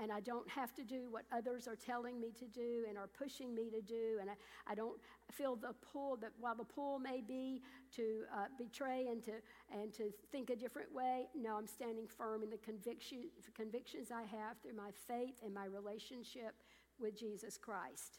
[0.00, 3.06] and I don't have to do what others are telling me to do and are
[3.06, 4.34] pushing me to do, and I,
[4.66, 4.98] I don't
[5.30, 7.62] feel the pull that while the pull may be
[7.96, 9.32] to uh, betray and to,
[9.72, 14.22] and to think a different way, no, I'm standing firm in the conviction, convictions I
[14.22, 16.54] have through my faith and my relationship
[16.98, 18.18] with Jesus Christ.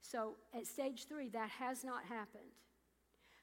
[0.00, 2.54] So at stage three, that has not happened.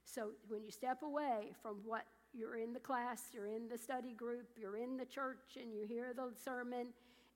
[0.06, 4.14] So when you step away from what you're in the class, you're in the study
[4.14, 6.88] group, you're in the church, and you hear the sermon,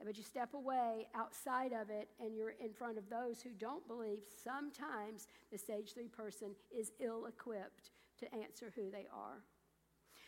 [0.05, 3.87] but you step away outside of it and you're in front of those who don't
[3.87, 9.43] believe, sometimes the stage three person is ill equipped to answer who they are.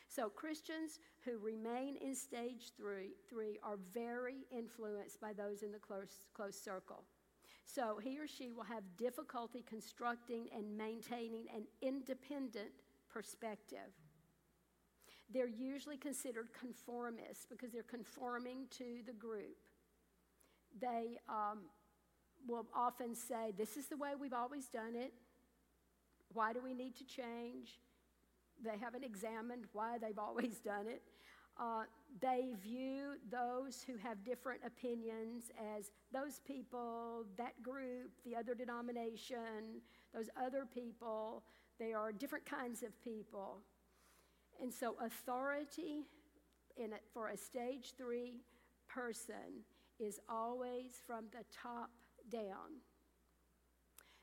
[0.07, 5.79] So, Christians who remain in stage three, three are very influenced by those in the
[5.79, 7.05] close, close circle.
[7.65, 12.71] So, he or she will have difficulty constructing and maintaining an independent
[13.09, 13.95] perspective.
[15.33, 19.57] They're usually considered conformists because they're conforming to the group.
[20.79, 21.59] They um,
[22.47, 25.13] will often say, This is the way we've always done it.
[26.33, 27.79] Why do we need to change?
[28.63, 31.01] They haven't examined why they've always done it.
[31.59, 31.83] Uh,
[32.21, 39.81] they view those who have different opinions as those people, that group, the other denomination,
[40.13, 41.43] those other people.
[41.77, 43.59] They are different kinds of people.
[44.61, 46.07] And so, authority
[46.77, 48.41] in a, for a stage three
[48.87, 49.63] person
[49.99, 51.89] is always from the top
[52.29, 52.81] down.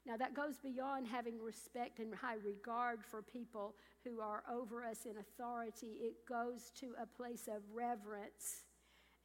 [0.06, 3.74] Now, that goes beyond having respect and high regard for people
[4.04, 5.98] who are over us in authority.
[6.00, 8.64] It goes to a place of reverence.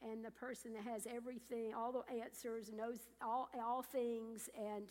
[0.02, 4.84] And the person that has everything, all the answers, knows all, all things, and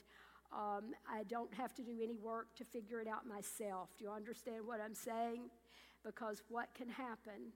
[0.52, 3.90] um, I don't have to do any work to figure it out myself.
[3.98, 5.50] Do you understand what I'm saying?
[6.06, 7.54] Because what can happen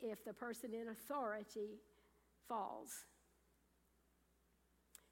[0.00, 1.80] if the person in authority
[2.48, 2.90] falls?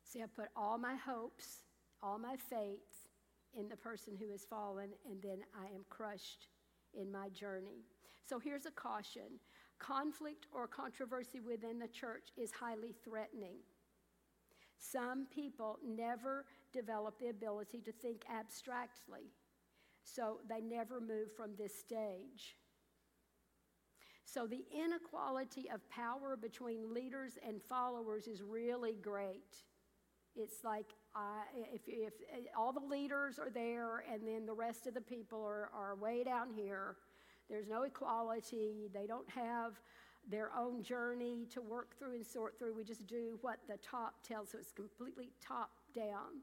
[0.05, 1.63] See, I put all my hopes,
[2.03, 3.09] all my faith
[3.59, 6.49] in the person who has fallen, and then I am crushed
[6.95, 7.85] in my journey.
[8.29, 9.41] So here's a caution
[9.79, 13.57] conflict or controversy within the church is highly threatening.
[14.79, 19.33] Some people never develop the ability to think abstractly,
[20.05, 22.57] so they never move from this stage.
[24.25, 29.57] So the inequality of power between leaders and followers is really great.
[30.35, 32.15] It's like uh, if, if
[32.57, 36.25] all the leaders are there and then the rest of the people are, are way
[36.25, 36.97] down here,
[37.51, 38.89] there's no equality.
[38.95, 39.75] They don't have
[40.27, 42.75] their own journey to work through and sort through.
[42.75, 46.41] We just do what the top tells us, completely top down.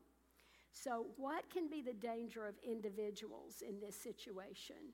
[0.84, 4.94] So, what can be the danger of individuals in this situation?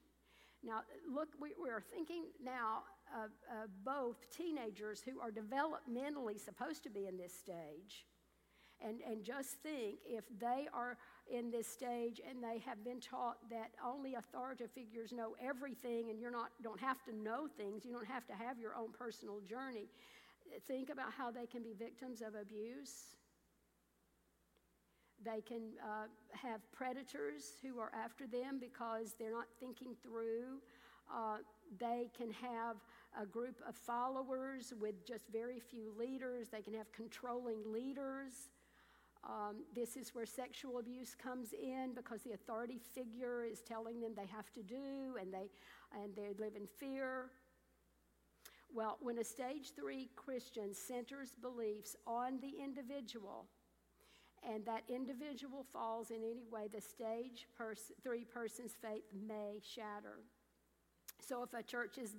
[0.63, 0.81] Now,
[1.13, 2.83] look, we, we are thinking now
[3.13, 3.29] of,
[3.63, 8.05] of both teenagers who are developmentally supposed to be in this stage.
[8.83, 10.97] And, and just think if they are
[11.31, 16.19] in this stage and they have been taught that only authoritative figures know everything and
[16.19, 19.39] you're not don't have to know things, you don't have to have your own personal
[19.41, 19.87] journey.
[20.67, 23.14] Think about how they can be victims of abuse.
[25.25, 30.61] They can uh, have predators who are after them because they're not thinking through.
[31.11, 31.37] Uh,
[31.79, 32.77] they can have
[33.19, 36.49] a group of followers with just very few leaders.
[36.49, 38.49] They can have controlling leaders.
[39.23, 44.11] Um, this is where sexual abuse comes in because the authority figure is telling them
[44.15, 45.49] they have to do and they,
[45.99, 47.31] and they live in fear.
[48.73, 53.47] Well, when a stage three Christian centers beliefs on the individual,
[54.47, 60.19] and that individual falls in any way, the stage pers- three person's faith may shatter.
[61.19, 62.15] So if a church is,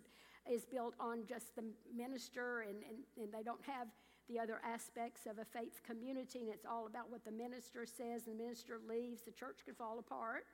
[0.51, 1.65] is built on just the
[1.95, 3.89] minister and, and, and they don't have
[4.29, 8.27] the other aspects of a faith community and it's all about what the minister says
[8.27, 10.45] and the minister leaves, the church could fall apart.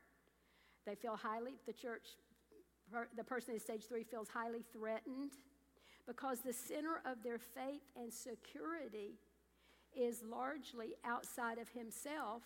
[0.84, 2.08] They feel highly, the church,
[3.16, 5.30] the person in stage three feels highly threatened
[6.06, 9.14] because the center of their faith and security
[9.98, 12.42] is largely outside of himself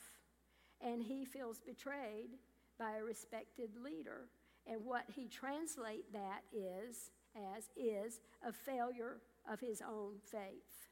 [0.80, 2.38] and he feels betrayed
[2.78, 4.28] by a respected leader.
[4.66, 7.10] And what he translate that is
[7.56, 9.18] as is a failure
[9.50, 10.88] of his own faith.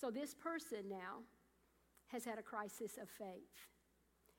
[0.00, 1.22] So this person now
[2.08, 3.66] has had a crisis of faith.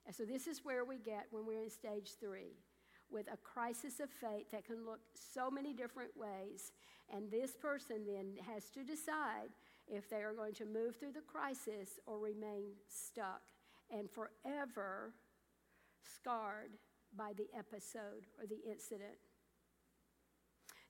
[0.06, 2.58] And so this is where we get when we're in stage three
[3.12, 6.72] with a crisis of faith that can look so many different ways.
[7.14, 9.50] And this person then has to decide
[9.90, 13.42] if they are going to move through the crisis or remain stuck
[13.92, 15.14] and forever
[16.04, 16.72] scarred
[17.18, 19.18] by the episode or the incident.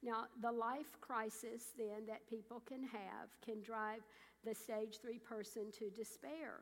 [0.01, 4.01] Now, the life crisis then that people can have can drive
[4.45, 6.61] the stage three person to despair.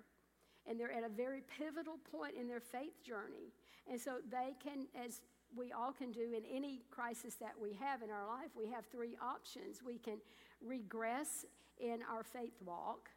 [0.67, 3.53] And they're at a very pivotal point in their faith journey.
[3.89, 5.21] And so they can, as
[5.55, 8.85] we all can do in any crisis that we have in our life, we have
[8.85, 9.81] three options.
[9.85, 10.17] We can
[10.66, 11.45] regress
[11.80, 13.10] in our faith walk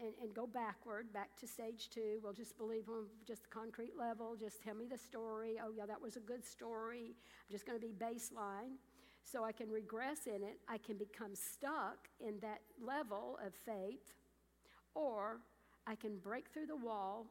[0.00, 2.18] and, and go backward, back to stage two.
[2.22, 4.36] We'll just believe on just the concrete level.
[4.38, 5.56] Just tell me the story.
[5.64, 7.14] Oh, yeah, that was a good story.
[7.14, 8.76] I'm just going to be baseline
[9.24, 10.58] so I can regress in it.
[10.68, 14.12] I can become stuck in that level of faith,
[14.94, 15.40] or
[15.86, 17.26] I can break through the wall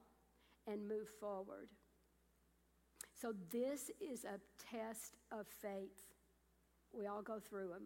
[0.67, 1.69] and move forward.
[3.19, 4.39] So, this is a
[4.71, 6.03] test of faith.
[6.91, 7.83] We all go through them.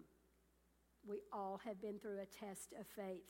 [1.07, 3.23] We all have been through a test of faith,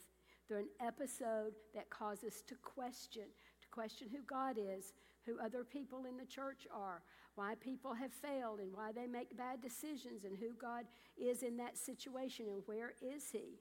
[0.46, 3.24] through an episode that causes us to question,
[3.62, 4.92] to question who God is,
[5.24, 7.02] who other people in the church are,
[7.36, 11.56] why people have failed and why they make bad decisions and who God is in
[11.58, 13.60] that situation and where is He.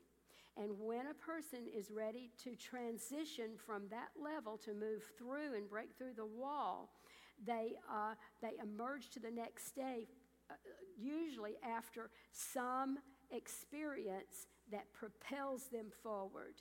[0.60, 5.70] And when a person is ready to transition from that level to move through and
[5.70, 6.90] break through the wall,
[7.46, 10.08] they, uh, they emerge to the next day,
[10.50, 10.56] uh,
[10.98, 12.98] usually after some
[13.32, 16.56] experience that propels them forward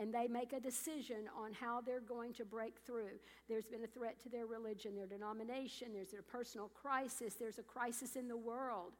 [0.00, 3.18] and they make a decision on how they're going to break through.
[3.48, 7.62] There's been a threat to their religion, their denomination, there's a personal crisis, there's a
[7.62, 8.92] crisis in the world.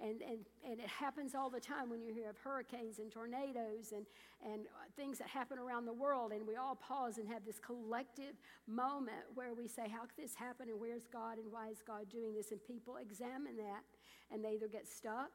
[0.00, 3.92] And, and, and it happens all the time when you hear of hurricanes and tornadoes
[3.94, 4.06] and,
[4.44, 6.30] and uh, things that happen around the world.
[6.30, 8.34] And we all pause and have this collective
[8.68, 10.68] moment where we say, How could this happen?
[10.68, 11.38] And where's God?
[11.38, 12.52] And why is God doing this?
[12.52, 13.82] And people examine that
[14.30, 15.30] and they either get stuck,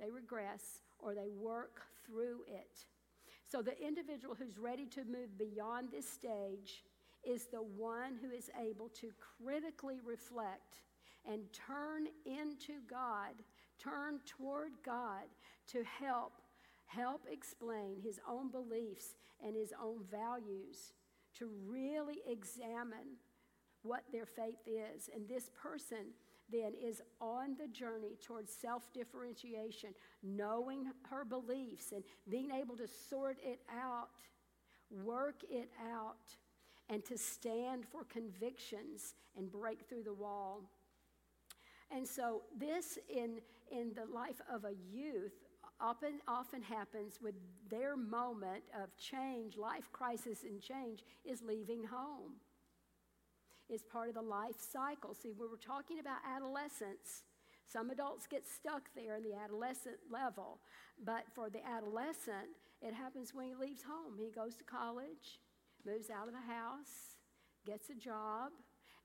[0.00, 2.86] they regress, or they work through it.
[3.50, 6.84] So the individual who's ready to move beyond this stage
[7.24, 9.10] is the one who is able to
[9.42, 10.82] critically reflect
[11.26, 13.34] and turn into God,
[13.78, 15.24] turn toward God
[15.68, 16.32] to help
[16.88, 20.94] help explain his own beliefs and his own values,
[21.38, 23.18] to really examine
[23.82, 25.08] what their faith is.
[25.14, 26.14] And this person
[26.50, 29.90] then is on the journey towards self differentiation,
[30.22, 34.08] knowing her beliefs and being able to sort it out,
[34.90, 36.36] work it out,
[36.88, 40.62] and to stand for convictions and break through the wall.
[41.90, 43.40] And so, this in,
[43.70, 45.32] in the life of a youth
[45.80, 47.34] often, often happens with
[47.70, 52.34] their moment of change, life crisis and change, is leaving home
[53.68, 55.14] is part of the life cycle.
[55.14, 57.24] See, when we were talking about adolescence.
[57.70, 60.58] Some adults get stuck there in the adolescent level,
[61.04, 62.48] but for the adolescent,
[62.80, 64.16] it happens when he leaves home.
[64.16, 65.40] He goes to college,
[65.84, 67.20] moves out of the house,
[67.66, 68.52] gets a job,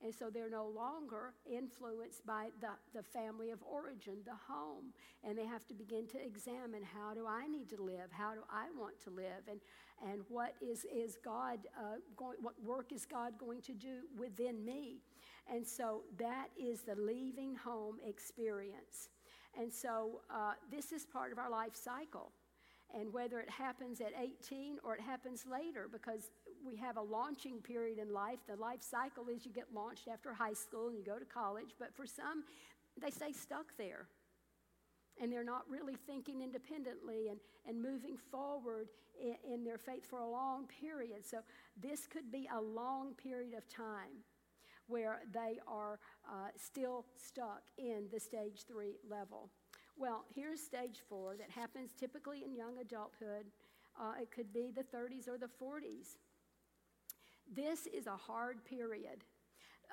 [0.03, 4.91] and so they're no longer influenced by the, the family of origin, the home.
[5.23, 8.11] And they have to begin to examine how do I need to live?
[8.11, 9.47] How do I want to live?
[9.49, 9.61] And,
[10.11, 14.63] and what is, is God uh, going, what work is God going to do within
[14.65, 14.97] me?
[15.51, 19.09] And so that is the leaving home experience.
[19.57, 22.31] And so uh, this is part of our life cycle.
[22.93, 26.29] And whether it happens at 18 or it happens later, because
[26.65, 28.39] we have a launching period in life.
[28.47, 31.75] The life cycle is you get launched after high school and you go to college,
[31.79, 32.43] but for some,
[33.01, 34.07] they stay stuck there.
[35.21, 38.87] And they're not really thinking independently and, and moving forward
[39.21, 41.25] in, in their faith for a long period.
[41.25, 41.39] So,
[41.79, 44.23] this could be a long period of time
[44.87, 49.49] where they are uh, still stuck in the stage three level.
[49.97, 53.45] Well, here's stage four that happens typically in young adulthood.
[53.99, 56.17] Uh, it could be the 30s or the 40s.
[57.51, 59.23] This is a hard period.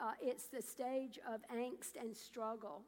[0.00, 2.82] Uh, it's the stage of angst and struggle.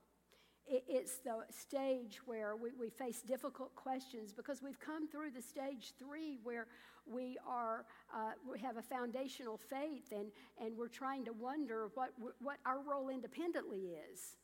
[0.67, 5.43] It, it's the stage where we, we face difficult questions because we've come through the
[5.43, 6.67] stage three where
[7.05, 7.85] we are
[8.15, 10.29] uh, we have a foundational faith and,
[10.61, 12.11] and we're trying to wonder what,
[12.41, 14.37] what our role independently is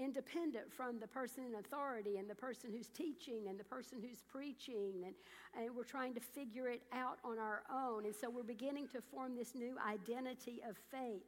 [0.00, 4.22] independent from the person in authority and the person who's teaching and the person who's
[4.22, 5.04] preaching.
[5.04, 5.14] And,
[5.58, 8.04] and we're trying to figure it out on our own.
[8.06, 11.22] And so we're beginning to form this new identity of faith.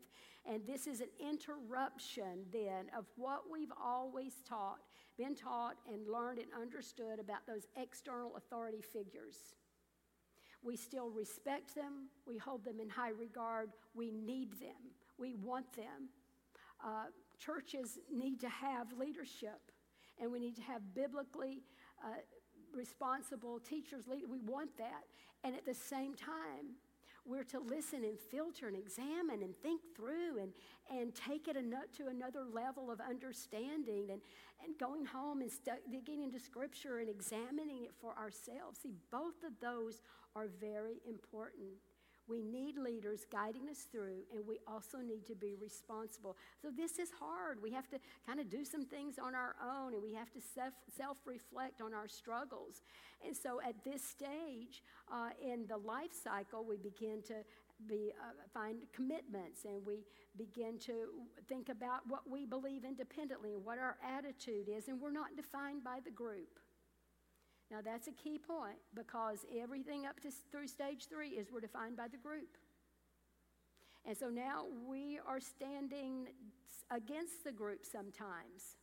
[0.49, 4.79] And this is an interruption then of what we've always taught,
[5.19, 9.57] been taught, and learned and understood about those external authority figures.
[10.63, 15.73] We still respect them, we hold them in high regard, we need them, we want
[15.75, 16.11] them.
[16.85, 17.07] Uh,
[17.39, 19.61] churches need to have leadership,
[20.21, 21.63] and we need to have biblically
[22.05, 22.09] uh,
[22.75, 24.07] responsible teachers.
[24.07, 24.25] Lead.
[24.29, 25.05] We want that.
[25.45, 26.77] And at the same time,
[27.27, 30.53] we're to listen and filter and examine and think through and,
[30.91, 34.21] and take it to another level of understanding and,
[34.65, 38.79] and going home and stu- digging into scripture and examining it for ourselves.
[38.81, 40.03] See, both of those
[40.37, 41.71] are very important.
[42.29, 46.37] We need leaders guiding us through, and we also need to be responsible.
[46.61, 47.63] So, this is hard.
[47.63, 50.41] We have to kind of do some things on our own, and we have to
[50.97, 52.83] self reflect on our struggles.
[53.25, 57.35] And so, at this stage uh, in the life cycle, we begin to
[57.87, 60.07] be, uh, find commitments and we
[60.37, 61.09] begin to
[61.49, 65.85] think about what we believe independently and what our attitude is, and we're not defined
[65.85, 66.59] by the group.
[67.71, 71.97] Now, that's a key point because everything up to through stage three is we're defined
[71.97, 72.57] by the group.
[74.07, 76.29] And so now we are standing
[76.91, 78.77] against the group sometimes.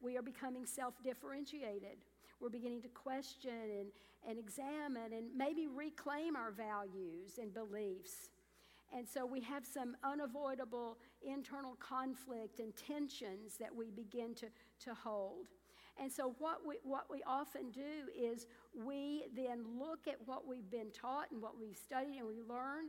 [0.00, 1.98] We are becoming self differentiated.
[2.40, 3.88] We're beginning to question and,
[4.28, 8.30] and examine and maybe reclaim our values and beliefs.
[8.94, 14.46] And so we have some unavoidable internal conflict and tensions that we begin to,
[14.84, 15.46] to hold.
[16.00, 20.70] And so, what we, what we often do is we then look at what we've
[20.70, 22.86] been taught and what we've studied and we learn.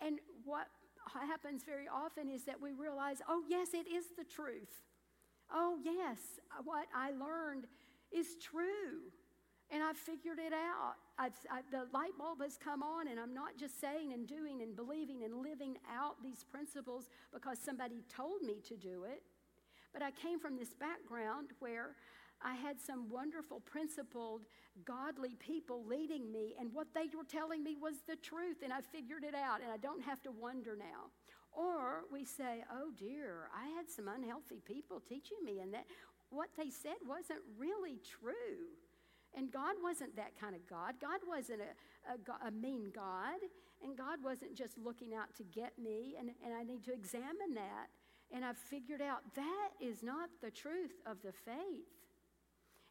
[0.00, 0.68] And what
[1.12, 4.82] happens very often is that we realize, oh, yes, it is the truth.
[5.52, 6.18] Oh, yes,
[6.64, 7.66] what I learned
[8.12, 9.10] is true.
[9.70, 10.94] And I've figured it out.
[11.18, 14.62] I've, I, the light bulb has come on, and I'm not just saying and doing
[14.62, 19.22] and believing and living out these principles because somebody told me to do it.
[19.92, 21.94] But I came from this background where
[22.44, 24.42] I had some wonderful, principled,
[24.84, 28.80] godly people leading me, and what they were telling me was the truth, and I
[28.80, 31.10] figured it out, and I don't have to wonder now.
[31.52, 35.86] Or we say, oh dear, I had some unhealthy people teaching me, and that
[36.30, 38.74] what they said wasn't really true.
[39.36, 40.94] And God wasn't that kind of God.
[41.00, 43.40] God wasn't a, a, a, mean God.
[43.82, 46.14] And God wasn't just looking out to get me.
[46.18, 47.88] And, and I need to examine that.
[48.32, 52.03] And I've figured out that is not the truth of the faith.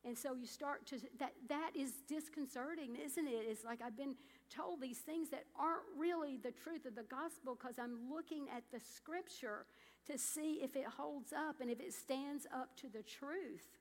[0.06, 3.46] And so you start to, that, that is disconcerting, isn't it?
[3.48, 4.16] It's like I've been
[4.50, 8.64] told these things that aren't really the truth of the gospel because I'm looking at
[8.74, 9.66] the scripture
[10.08, 13.80] to see if it holds up and if it stands up to the truth.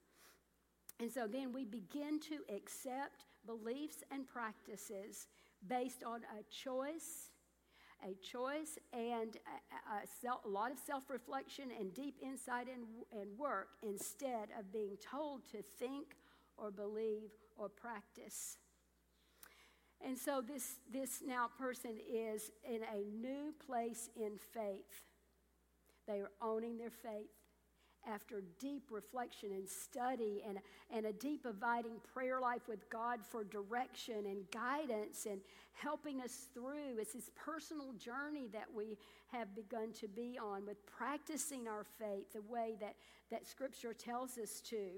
[1.01, 5.27] And so then we begin to accept beliefs and practices
[5.67, 7.32] based on a choice
[8.05, 12.85] a choice and a, a, self, a lot of self reflection and deep insight and,
[13.21, 16.17] and work instead of being told to think
[16.57, 18.59] or believe or practice.
[20.05, 25.03] And so this, this now person is in a new place in faith.
[26.09, 27.31] They are owning their faith
[28.11, 30.59] after deep reflection and study and,
[30.93, 35.41] and a deep abiding prayer life with God for direction and guidance and
[35.73, 36.99] helping us through.
[36.99, 38.99] It's this personal journey that we
[39.33, 42.97] have begun to be on with practicing our faith the way that,
[43.31, 44.89] that Scripture tells us to.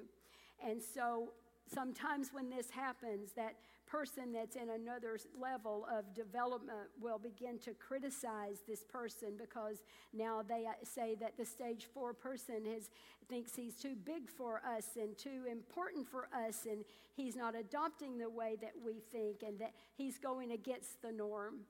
[0.64, 1.28] And so
[1.72, 3.54] sometimes when this happens, that
[3.94, 9.82] person that's in another level of development will begin to criticize this person because
[10.12, 12.90] now they uh, say that the stage four person has,
[13.28, 16.84] thinks he's too big for us and too important for us, and
[17.14, 21.60] he's not adopting the way that we think, and that he's going against the norm.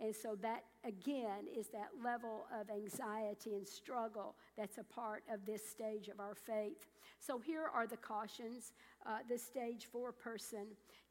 [0.00, 5.46] And so, that again is that level of anxiety and struggle that's a part of
[5.46, 6.86] this stage of our faith.
[7.20, 8.72] So, here are the cautions.
[9.06, 10.66] Uh, the stage four person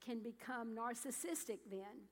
[0.06, 2.08] can become narcissistic then.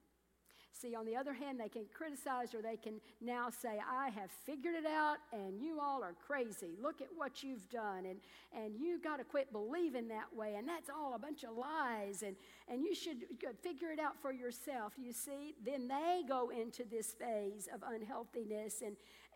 [0.74, 4.32] See, on the other hand, they can criticize or they can now say, I have
[4.46, 6.76] figured it out and you all are crazy.
[6.82, 8.20] Look at what you've done and,
[8.56, 12.24] and you got to quit believing that way and that's all a bunch of lies
[12.24, 12.36] and,
[12.68, 13.26] and you should
[13.62, 14.94] figure it out for yourself.
[14.98, 18.96] You see, then they go into this phase of unhealthiness and,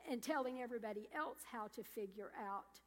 [0.10, 2.80] and telling everybody else how to figure out.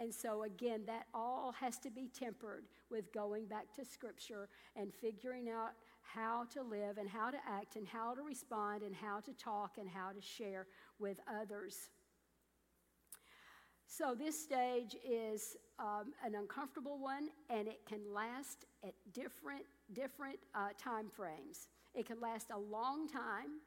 [0.00, 4.92] And so, again, that all has to be tempered with going back to Scripture and
[4.94, 5.72] figuring out
[6.14, 9.76] how to live and how to act and how to respond and how to talk
[9.78, 10.66] and how to share
[10.98, 11.90] with others.
[13.86, 20.38] So, this stage is um, an uncomfortable one and it can last at different, different
[20.54, 21.68] uh, time frames.
[21.94, 23.60] It can last a long time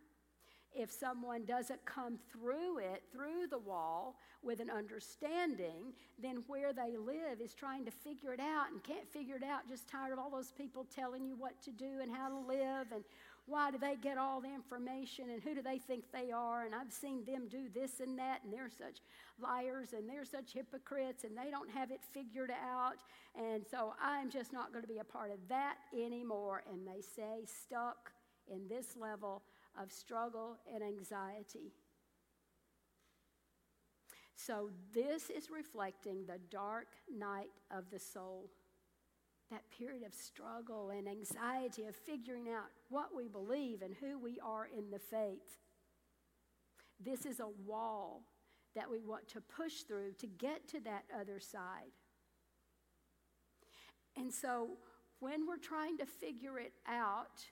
[0.73, 6.97] if someone doesn't come through it, through the wall, with an understanding, then where they
[6.97, 10.19] live is trying to figure it out and can't figure it out, just tired of
[10.19, 13.03] all those people telling you what to do and how to live and
[13.47, 16.65] why do they get all the information and who do they think they are?
[16.65, 18.99] And I've seen them do this and that and they're such
[19.39, 22.97] liars and they're such hypocrites and they don't have it figured out.
[23.35, 26.63] And so I'm just not going to be a part of that anymore.
[26.71, 28.11] And they say stuck
[28.47, 29.41] in this level
[29.79, 31.73] of struggle and anxiety.
[34.35, 38.49] So, this is reflecting the dark night of the soul.
[39.51, 44.39] That period of struggle and anxiety of figuring out what we believe and who we
[44.43, 45.59] are in the faith.
[46.99, 48.23] This is a wall
[48.75, 51.91] that we want to push through to get to that other side.
[54.17, 54.69] And so,
[55.19, 57.45] when we're trying to figure it out,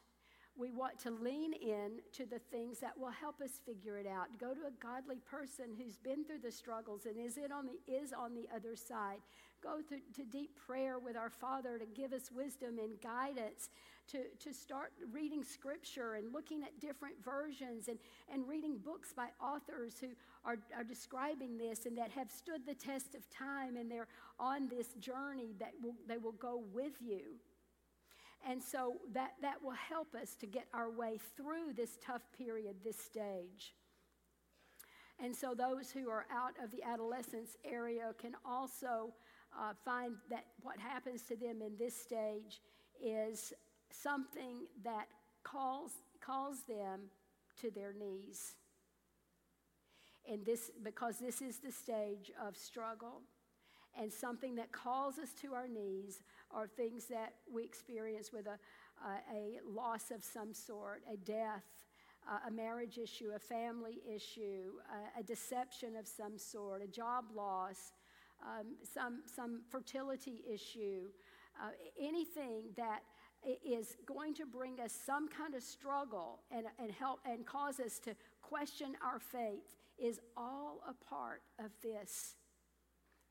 [0.59, 4.27] we want to lean in to the things that will help us figure it out.
[4.37, 8.11] Go to a godly person who's been through the struggles and is, on the, is
[8.11, 9.19] on the other side.
[9.63, 13.69] Go to, to deep prayer with our Father to give us wisdom and guidance,
[14.09, 17.97] to, to start reading scripture and looking at different versions and,
[18.31, 20.07] and reading books by authors who
[20.43, 24.07] are, are describing this and that have stood the test of time and they're
[24.39, 27.35] on this journey that will, they will go with you.
[28.47, 32.77] And so that, that will help us to get our way through this tough period,
[32.83, 33.73] this stage.
[35.21, 39.13] And so those who are out of the adolescence area can also
[39.57, 42.61] uh, find that what happens to them in this stage
[43.03, 43.53] is
[43.91, 45.07] something that
[45.43, 47.01] calls, calls them
[47.61, 48.55] to their knees.
[50.29, 53.21] And this, because this is the stage of struggle
[53.97, 56.21] and something that calls us to our knees
[56.51, 58.57] are things that we experience with a,
[59.05, 61.63] uh, a loss of some sort, a death,
[62.29, 67.25] uh, a marriage issue, a family issue, uh, a deception of some sort, a job
[67.35, 67.93] loss,
[68.43, 71.07] um, some, some fertility issue,
[71.61, 71.69] uh,
[71.99, 73.01] anything that
[73.65, 77.99] is going to bring us some kind of struggle and, and help and cause us
[77.99, 82.35] to question our faith is all a part of this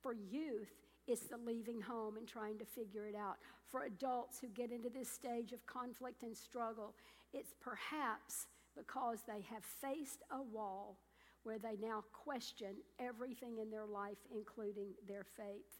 [0.09, 0.72] for youth,
[1.06, 3.36] it's the leaving home and trying to figure it out.
[3.66, 6.94] For adults who get into this stage of conflict and struggle,
[7.34, 10.96] it's perhaps because they have faced a wall
[11.42, 15.76] where they now question everything in their life, including their faith.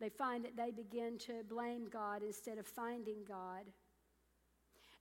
[0.00, 3.66] They find that they begin to blame God instead of finding God,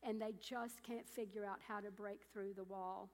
[0.04, 3.10] and they just can't figure out how to break through the wall.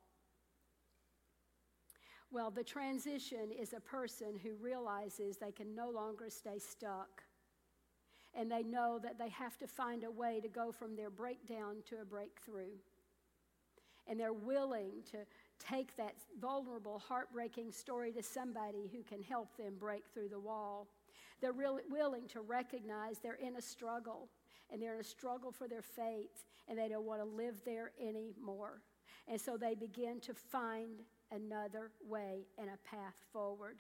[2.32, 7.24] Well, the transition is a person who realizes they can no longer stay stuck.
[8.38, 11.78] And they know that they have to find a way to go from their breakdown
[11.90, 12.76] to a breakthrough.
[14.08, 15.20] And they're willing to
[15.58, 20.88] take that vulnerable, heartbreaking story to somebody who can help them break through the wall.
[21.42, 24.28] They're really willing to recognize they're in a struggle
[24.72, 27.92] and they're in a struggle for their faith and they don't want to live there
[28.00, 28.82] anymore.
[29.28, 31.02] And so they begin to find
[31.32, 33.78] another way and a path forward.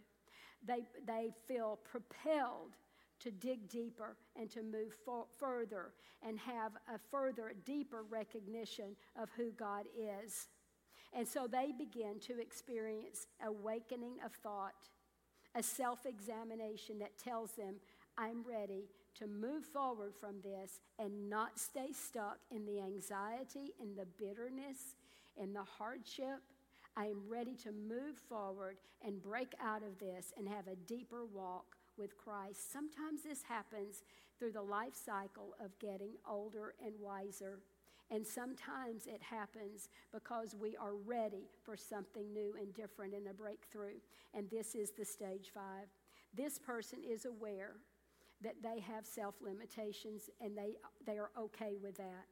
[0.65, 2.75] They, they feel propelled
[3.19, 5.93] to dig deeper and to move for, further
[6.25, 10.47] and have a further, deeper recognition of who God is.
[11.13, 14.89] And so they begin to experience awakening of thought,
[15.55, 17.75] a self examination that tells them,
[18.17, 18.89] I'm ready
[19.19, 24.95] to move forward from this and not stay stuck in the anxiety, in the bitterness,
[25.37, 26.41] in the hardship,
[26.97, 31.25] I am ready to move forward and break out of this and have a deeper
[31.25, 32.71] walk with Christ.
[32.71, 34.03] Sometimes this happens
[34.39, 37.59] through the life cycle of getting older and wiser.
[38.11, 43.33] And sometimes it happens because we are ready for something new and different and a
[43.33, 43.99] breakthrough.
[44.33, 45.87] And this is the stage five.
[46.33, 47.75] This person is aware
[48.41, 50.75] that they have self limitations and they,
[51.05, 52.25] they are okay with that.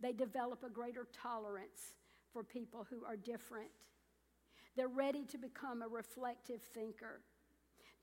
[0.00, 1.94] They develop a greater tolerance
[2.34, 3.70] for people who are different.
[4.76, 7.20] They're ready to become a reflective thinker.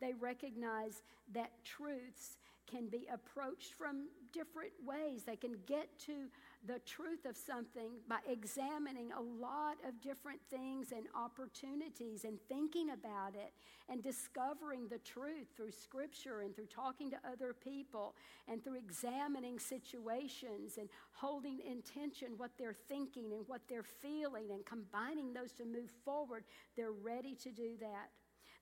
[0.01, 2.37] They recognize that truths
[2.71, 5.23] can be approached from different ways.
[5.23, 6.27] They can get to
[6.65, 12.91] the truth of something by examining a lot of different things and opportunities and thinking
[12.91, 13.51] about it
[13.89, 18.15] and discovering the truth through scripture and through talking to other people
[18.47, 24.65] and through examining situations and holding intention what they're thinking and what they're feeling and
[24.65, 26.43] combining those to move forward.
[26.77, 28.09] They're ready to do that.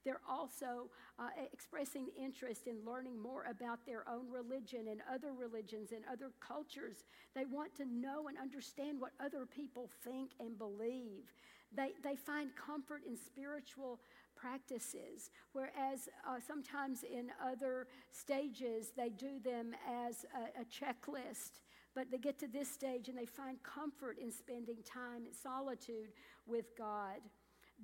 [0.05, 5.91] They're also uh, expressing interest in learning more about their own religion and other religions
[5.91, 7.03] and other cultures.
[7.35, 11.33] They want to know and understand what other people think and believe.
[11.75, 13.99] They, they find comfort in spiritual
[14.35, 19.73] practices, whereas uh, sometimes in other stages they do them
[20.07, 21.59] as a, a checklist.
[21.95, 26.09] But they get to this stage and they find comfort in spending time in solitude
[26.47, 27.17] with God.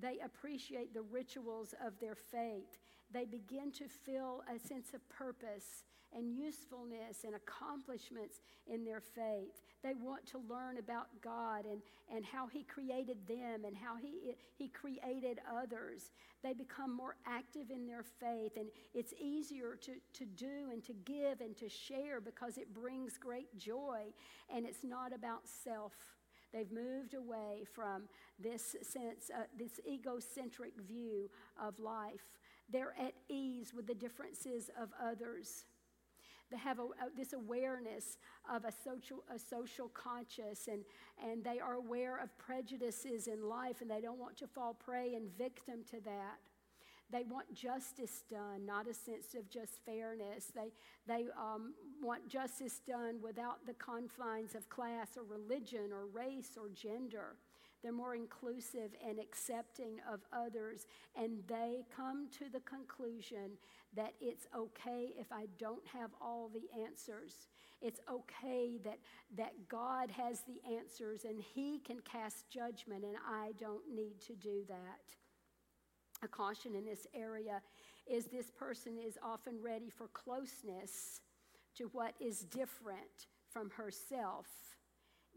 [0.01, 2.77] They appreciate the rituals of their faith.
[3.11, 5.83] They begin to feel a sense of purpose
[6.15, 9.61] and usefulness and accomplishments in their faith.
[9.83, 11.81] They want to learn about God and,
[12.13, 16.11] and how He created them and how he, he created others.
[16.43, 20.93] They become more active in their faith, and it's easier to, to do and to
[21.05, 24.13] give and to share because it brings great joy,
[24.53, 25.93] and it's not about self.
[26.55, 28.03] They've moved away from
[28.39, 31.29] this sense, uh, this egocentric view
[31.61, 32.23] of life.
[32.71, 35.65] They're at ease with the differences of others.
[36.49, 38.17] They have a, a, this awareness
[38.49, 40.85] of a social, a social conscious, and,
[41.21, 45.15] and they are aware of prejudices in life, and they don't want to fall prey
[45.15, 46.39] and victim to that.
[47.11, 50.51] They want justice done, not a sense of just fairness.
[50.55, 50.71] They,
[51.07, 56.69] they um, want justice done without the confines of class or religion or race or
[56.69, 57.35] gender.
[57.83, 63.51] They're more inclusive and accepting of others, and they come to the conclusion
[63.95, 67.47] that it's okay if I don't have all the answers.
[67.83, 68.97] It's okay that,
[69.37, 74.33] that God has the answers and He can cast judgment, and I don't need to
[74.33, 75.15] do that
[76.23, 77.61] a caution in this area
[78.07, 81.21] is this person is often ready for closeness
[81.75, 84.47] to what is different from herself,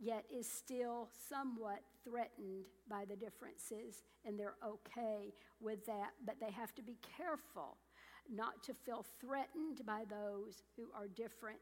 [0.00, 6.10] yet is still somewhat threatened by the differences, and they're okay with that.
[6.24, 7.78] But they have to be careful
[8.32, 11.58] not to feel threatened by those who are different.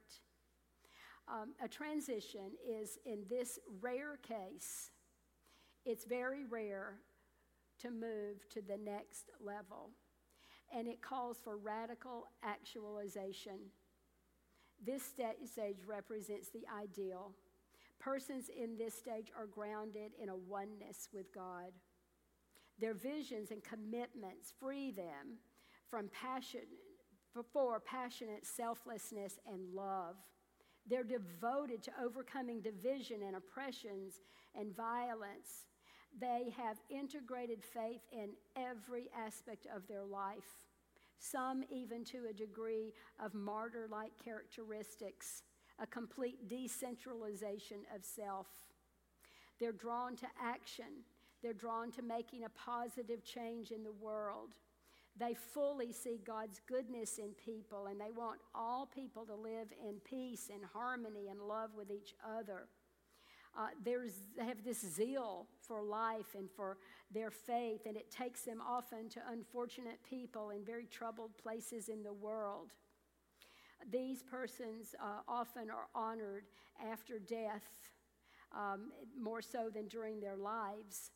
[1.29, 4.91] Um, a transition is, in this rare case,
[5.85, 6.95] it's very rare
[7.81, 9.91] to move to the next level.
[10.75, 13.59] And it calls for radical actualization.
[14.85, 17.33] This stage represents the ideal.
[17.99, 21.73] Persons in this stage are grounded in a oneness with God.
[22.79, 25.39] Their visions and commitments free them
[25.89, 26.61] from passion,
[27.33, 30.17] for passionate selflessness and love.
[30.89, 34.21] They're devoted to overcoming division and oppressions
[34.55, 35.67] and violence
[36.19, 40.67] they have integrated faith in every aspect of their life,
[41.19, 42.93] some even to a degree
[43.23, 45.43] of martyr like characteristics,
[45.79, 48.47] a complete decentralization of self.
[49.61, 51.05] They're drawn to action,
[51.43, 54.55] they're drawn to making a positive change in the world.
[55.19, 59.95] They fully see God's goodness in people and they want all people to live in
[60.05, 62.69] peace and harmony and love with each other
[63.59, 63.97] uh, they
[64.45, 66.77] have this zeal for life and for
[67.13, 72.03] their faith, and it takes them often to unfortunate people in very troubled places in
[72.03, 72.73] the world.
[73.91, 76.45] These persons uh, often are honored
[76.91, 77.65] after death,
[78.55, 81.11] um, more so than during their lives.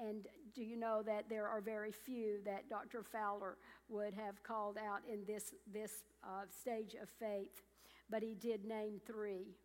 [0.00, 3.02] And do you know that there are very few that Dr.
[3.02, 3.56] Fowler
[3.88, 7.62] would have called out in this, this uh, stage of faith?
[8.10, 9.56] But he did name three.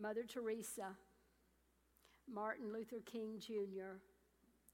[0.00, 0.96] Mother Teresa,
[2.32, 3.98] Martin Luther King Jr.,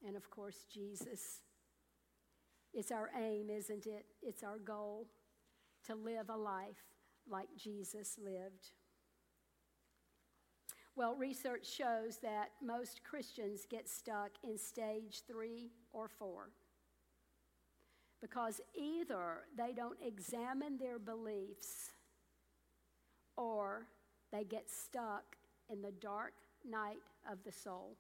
[0.07, 1.41] and of course, Jesus.
[2.75, 4.05] It's our aim, isn't it?
[4.23, 5.07] It's our goal
[5.87, 6.83] to live a life
[7.29, 8.73] like Jesus lived.
[10.97, 16.51] Well, research shows that most Christians get stuck in stage three or four
[18.21, 21.91] because either they don't examine their beliefs
[23.37, 23.89] or
[24.33, 25.37] they get stuck
[25.71, 26.35] in the dark
[26.69, 26.99] night
[27.31, 27.97] of the soul.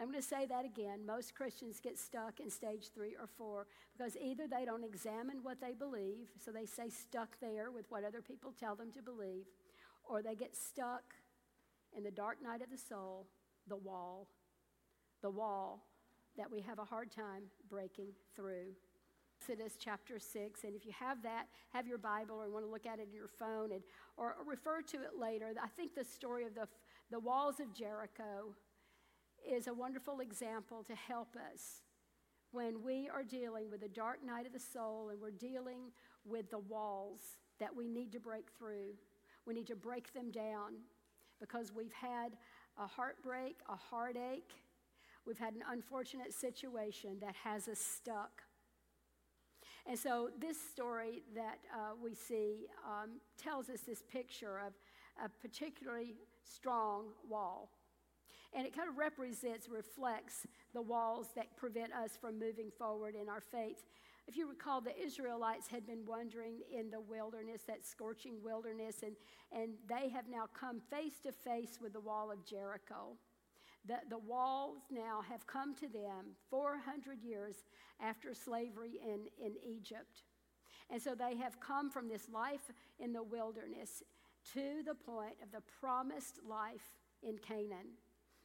[0.00, 1.04] I'm going to say that again.
[1.06, 5.60] Most Christians get stuck in stage three or four because either they don't examine what
[5.60, 9.44] they believe, so they stay stuck there with what other people tell them to believe,
[10.04, 11.02] or they get stuck
[11.96, 13.26] in the dark night of the soul,
[13.68, 14.28] the wall,
[15.20, 15.84] the wall
[16.38, 18.72] that we have a hard time breaking through.
[19.42, 22.86] Exodus chapter 6, and if you have that, have your Bible or want to look
[22.86, 23.82] at it in your phone and,
[24.16, 25.52] or, refer to it later.
[25.60, 26.68] I think the story of the,
[27.10, 28.54] the walls of Jericho
[29.44, 31.82] is a wonderful example to help us
[32.52, 35.90] when we are dealing with the dark night of the soul and we're dealing
[36.24, 38.92] with the walls that we need to break through.
[39.44, 40.74] We need to break them down
[41.40, 42.34] because we've had
[42.78, 44.52] a heartbreak, a heartache,
[45.26, 48.42] we've had an unfortunate situation that has us stuck.
[49.86, 54.72] And so, this story that uh, we see um, tells us this picture of
[55.22, 56.14] a particularly
[56.44, 57.70] strong wall.
[58.54, 63.28] And it kind of represents, reflects the walls that prevent us from moving forward in
[63.28, 63.82] our faith.
[64.28, 69.16] If you recall, the Israelites had been wandering in the wilderness, that scorching wilderness, and,
[69.50, 73.16] and they have now come face to face with the wall of Jericho.
[73.86, 77.64] The, the walls now have come to them 400 years
[78.00, 80.22] after slavery in, in Egypt.
[80.90, 82.70] And so they have come from this life
[83.00, 84.02] in the wilderness
[84.54, 87.96] to the point of the promised life in Canaan.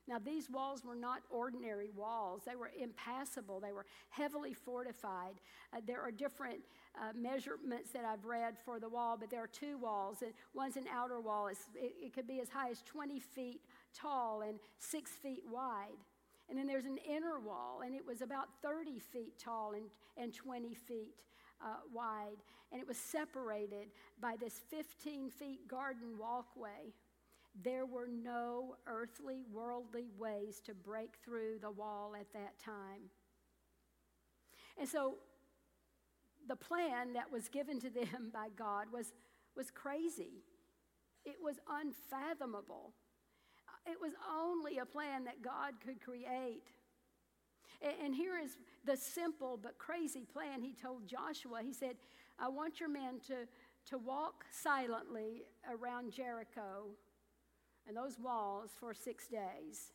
[0.07, 2.43] Now, these walls were not ordinary walls.
[2.45, 3.59] They were impassable.
[3.59, 5.35] They were heavily fortified.
[5.73, 6.59] Uh, there are different
[6.95, 10.23] uh, measurements that I've read for the wall, but there are two walls.
[10.53, 11.47] One's an outer wall.
[11.47, 13.59] It, it could be as high as 20 feet
[13.93, 15.97] tall and six feet wide.
[16.49, 19.85] And then there's an inner wall, and it was about 30 feet tall and,
[20.15, 21.15] and 20 feet
[21.61, 22.37] uh, wide.
[22.71, 23.89] And it was separated
[24.21, 26.93] by this 15 feet garden walkway.
[27.63, 33.09] There were no earthly, worldly ways to break through the wall at that time.
[34.79, 35.15] And so
[36.47, 39.11] the plan that was given to them by God was,
[39.55, 40.43] was crazy,
[41.25, 42.93] it was unfathomable.
[43.89, 46.63] It was only a plan that God could create.
[48.03, 51.61] And here is the simple but crazy plan he told Joshua.
[51.63, 51.95] He said,
[52.39, 53.47] I want your men to,
[53.89, 56.87] to walk silently around Jericho
[57.87, 59.93] and those walls for six days.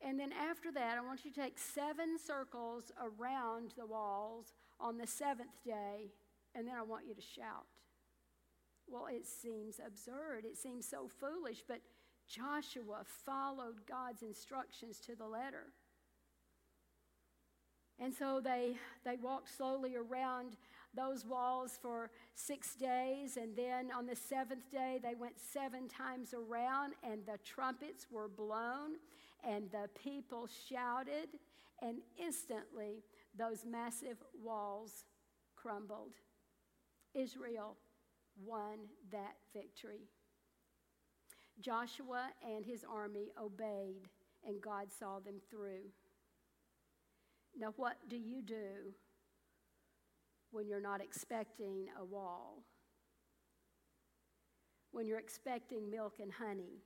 [0.00, 4.96] And then after that, I want you to take seven circles around the walls on
[4.96, 6.12] the seventh day,
[6.54, 7.66] and then I want you to shout.
[8.88, 10.44] Well, it seems absurd.
[10.44, 11.80] It seems so foolish, but
[12.28, 15.72] Joshua followed God's instructions to the letter.
[17.98, 20.56] And so they, they walked slowly around
[20.94, 26.32] those walls for six days, and then on the seventh day, they went seven times
[26.32, 28.92] around, and the trumpets were blown,
[29.44, 31.28] and the people shouted,
[31.82, 33.02] and instantly
[33.36, 35.04] those massive walls
[35.56, 36.12] crumbled.
[37.14, 37.76] Israel
[38.44, 38.78] won
[39.10, 40.08] that victory.
[41.60, 44.08] Joshua and his army obeyed,
[44.46, 45.90] and God saw them through.
[47.58, 48.94] Now, what do you do
[50.50, 52.62] when you're not expecting a wall?
[54.92, 56.82] When you're expecting milk and honey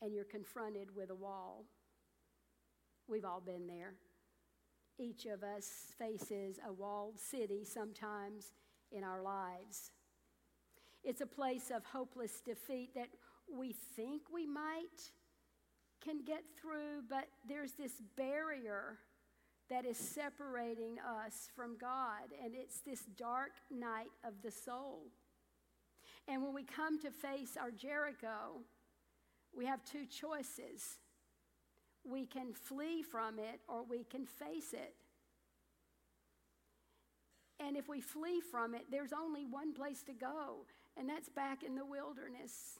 [0.00, 1.64] and you're confronted with a wall?
[3.06, 3.94] We've all been there.
[4.98, 8.52] Each of us faces a walled city sometimes
[8.90, 9.90] in our lives.
[11.04, 13.08] It's a place of hopeless defeat that
[13.52, 15.10] we think we might
[16.02, 18.98] can get through, but there's this barrier
[19.70, 25.06] that is separating us from God, and it's this dark night of the soul.
[26.28, 28.60] And when we come to face our Jericho,
[29.56, 30.98] we have two choices.
[32.04, 34.94] We can flee from it or we can face it.
[37.60, 40.66] And if we flee from it, there's only one place to go,
[40.96, 42.78] and that's back in the wilderness.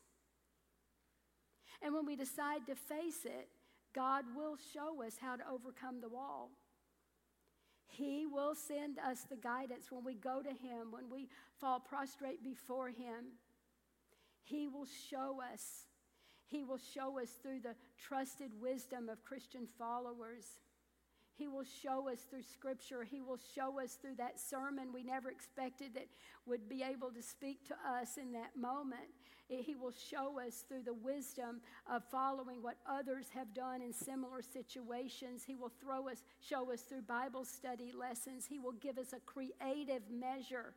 [1.82, 3.48] And when we decide to face it,
[3.94, 6.50] God will show us how to overcome the wall.
[7.88, 11.28] He will send us the guidance when we go to Him, when we
[11.60, 13.36] fall prostrate before Him.
[14.42, 15.86] He will show us.
[16.46, 20.46] He will show us through the trusted wisdom of Christian followers.
[21.34, 23.04] He will show us through Scripture.
[23.04, 26.08] He will show us through that sermon we never expected that
[26.46, 29.08] would be able to speak to us in that moment.
[29.50, 31.60] Eh, he will show us through the wisdom
[31.90, 35.42] of following what others have done in similar situations.
[35.44, 38.46] He will throw us, show us through Bible study lessons.
[38.46, 40.74] He will give us a creative measure,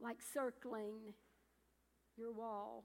[0.00, 1.14] like circling
[2.16, 2.84] your wall.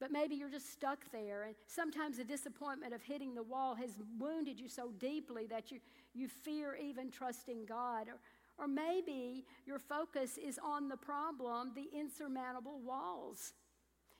[0.00, 1.42] But maybe you're just stuck there.
[1.44, 5.78] And sometimes the disappointment of hitting the wall has wounded you so deeply that you,
[6.14, 8.08] you fear even trusting God.
[8.08, 8.18] Or,
[8.58, 13.52] Or maybe your focus is on the problem, the insurmountable walls.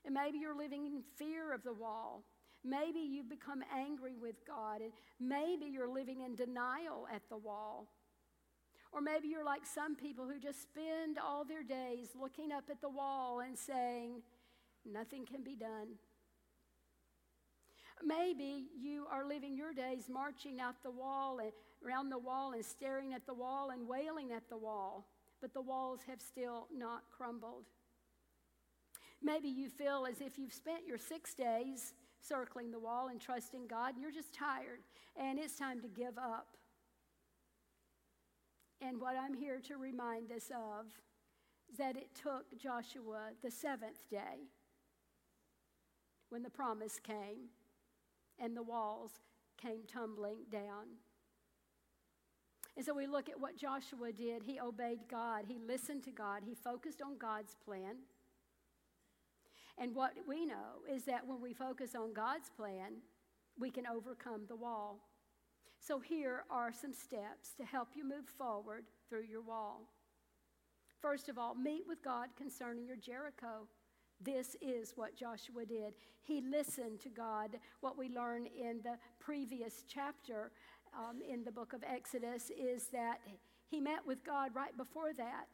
[0.04, 2.24] And maybe you're living in fear of the wall.
[2.62, 7.86] Maybe you've become angry with God, and maybe you're living in denial at the wall.
[8.92, 12.80] Or maybe you're like some people who just spend all their days looking up at
[12.80, 14.22] the wall and saying,
[14.84, 15.98] Nothing can be done.
[18.02, 21.52] Maybe you are living your days marching out the wall and
[21.86, 25.06] around the wall and staring at the wall and wailing at the wall,
[25.40, 27.66] but the walls have still not crumbled.
[29.22, 33.66] Maybe you feel as if you've spent your six days circling the wall and trusting
[33.66, 34.80] God, and you're just tired,
[35.16, 36.56] and it's time to give up.
[38.80, 40.86] And what I'm here to remind us of
[41.70, 44.48] is that it took Joshua the seventh day
[46.30, 47.50] when the promise came
[48.38, 49.10] and the walls
[49.60, 50.86] came tumbling down.
[52.76, 54.42] And so we look at what Joshua did.
[54.42, 57.96] He obeyed God, he listened to God, he focused on God's plan.
[59.76, 63.02] And what we know is that when we focus on God's plan,
[63.58, 65.00] we can overcome the wall.
[65.78, 69.88] So here are some steps to help you move forward through your wall.
[71.00, 73.66] First of all, meet with God concerning your Jericho.
[74.20, 75.94] This is what Joshua did.
[76.22, 77.58] He listened to God.
[77.80, 80.52] What we learn in the previous chapter
[80.94, 83.20] um, in the book of Exodus is that
[83.68, 85.46] he met with God right before that.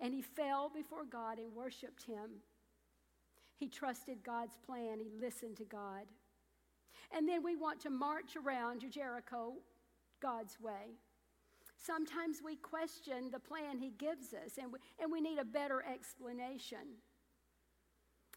[0.00, 2.42] And he fell before God and worshiped him.
[3.56, 6.04] He trusted God's plan, he listened to God.
[7.16, 9.54] And then we want to march around Jericho
[10.20, 10.98] God's way.
[11.76, 15.84] Sometimes we question the plan he gives us, and we, and we need a better
[15.84, 16.98] explanation.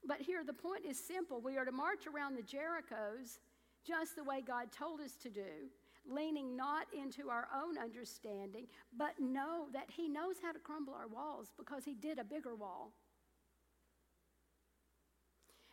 [0.08, 1.42] But here the point is simple.
[1.42, 3.40] We are to march around the Jerichos
[3.86, 5.70] just the way God told us to do,
[6.10, 11.08] leaning not into our own understanding, but know that He knows how to crumble our
[11.08, 12.94] walls because He did a bigger wall.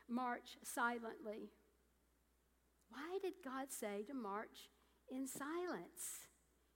[0.08, 1.50] March silently.
[2.90, 4.68] Why did God say to march
[5.10, 6.28] in silence?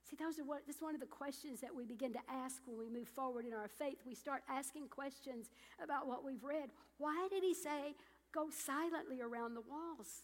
[0.09, 2.63] See, those are what, this is one of the questions that we begin to ask
[2.65, 3.99] when we move forward in our faith.
[4.07, 5.51] We start asking questions
[5.83, 6.71] about what we've read.
[6.97, 7.95] Why did he say,
[8.33, 10.23] go silently around the walls?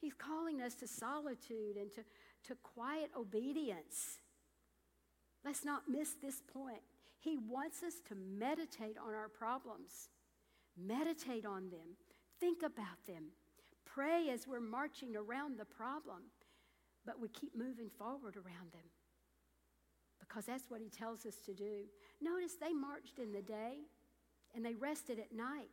[0.00, 2.02] He's calling us to solitude and to,
[2.44, 4.18] to quiet obedience.
[5.44, 6.82] Let's not miss this point.
[7.18, 10.08] He wants us to meditate on our problems,
[10.78, 11.96] meditate on them,
[12.38, 13.32] think about them,
[13.84, 16.22] pray as we're marching around the problem
[17.06, 18.88] but we keep moving forward around them
[20.30, 21.84] because that's what he tells us to do.
[22.20, 23.78] Notice they marched in the day
[24.54, 25.70] and they rested at night.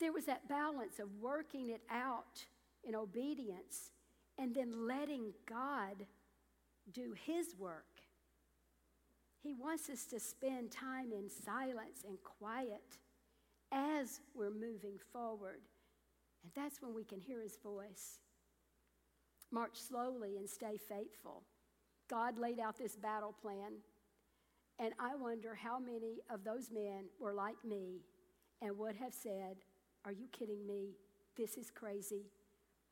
[0.00, 2.44] There was that balance of working it out
[2.84, 3.90] in obedience
[4.38, 6.06] and then letting God
[6.92, 7.84] do his work.
[9.42, 12.98] He wants us to spend time in silence and quiet
[13.70, 15.60] as we're moving forward.
[16.42, 18.18] And that's when we can hear his voice.
[19.52, 21.42] March slowly and stay faithful.
[22.08, 23.74] God laid out this battle plan,
[24.78, 28.00] and I wonder how many of those men were like me
[28.60, 29.58] and would have said,
[30.04, 30.96] Are you kidding me?
[31.36, 32.26] This is crazy.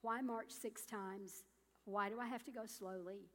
[0.03, 1.45] Why march six times?
[1.85, 3.27] Why do I have to go slowly?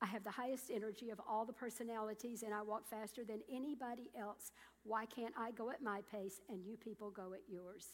[0.00, 4.10] I have the highest energy of all the personalities, and I walk faster than anybody
[4.18, 4.50] else.
[4.82, 7.86] Why can't I go at my pace and you people go at yours?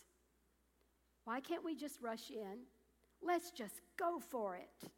[1.24, 2.60] Why can't we just rush in?
[3.24, 4.90] Let's just go for it.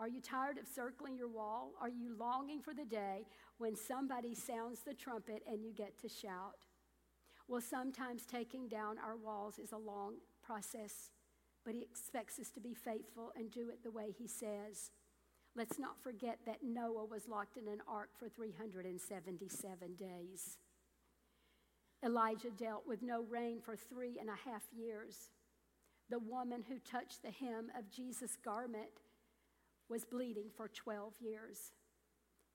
[0.00, 1.70] Are you tired of circling your wall?
[1.80, 3.26] Are you longing for the day
[3.58, 6.66] when somebody sounds the trumpet and you get to shout?
[7.46, 11.10] Well, sometimes taking down our walls is a long process,
[11.64, 14.90] but He expects us to be faithful and do it the way He says.
[15.54, 20.58] Let's not forget that Noah was locked in an ark for 377 days.
[22.04, 25.30] Elijah dealt with no rain for three and a half years.
[26.10, 29.00] The woman who touched the hem of Jesus' garment
[29.88, 31.72] was bleeding for 12 years.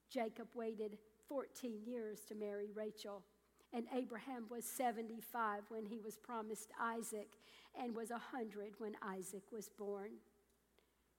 [0.10, 0.98] Jacob waited
[1.28, 3.24] 14 years to marry Rachel.
[3.72, 7.38] And Abraham was 75 when he was promised Isaac
[7.80, 10.12] and was 100 when Isaac was born.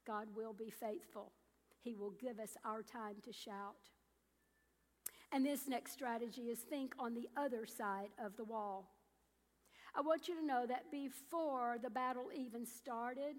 [0.05, 1.31] God will be faithful.
[1.83, 3.77] He will give us our time to shout.
[5.33, 8.91] And this next strategy is think on the other side of the wall.
[9.95, 13.37] I want you to know that before the battle even started,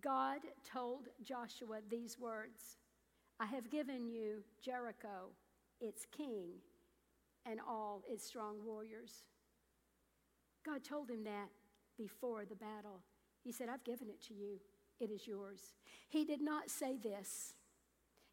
[0.00, 0.40] God
[0.70, 2.78] told Joshua these words
[3.40, 5.30] I have given you Jericho,
[5.80, 6.50] its king,
[7.46, 9.24] and all its strong warriors.
[10.64, 11.48] God told him that
[11.98, 13.02] before the battle.
[13.42, 14.60] He said, I've given it to you,
[14.98, 15.74] it is yours.
[16.08, 17.54] He did not say this.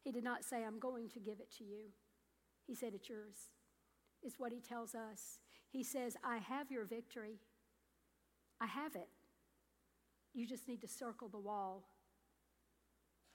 [0.02, 1.90] He did not say, I'm going to give it to you.
[2.66, 3.50] He said, It's yours.
[4.22, 5.38] It's what he tells us.
[5.72, 7.38] He says, I have your victory.
[8.60, 9.08] I have it.
[10.34, 11.84] You just need to circle the wall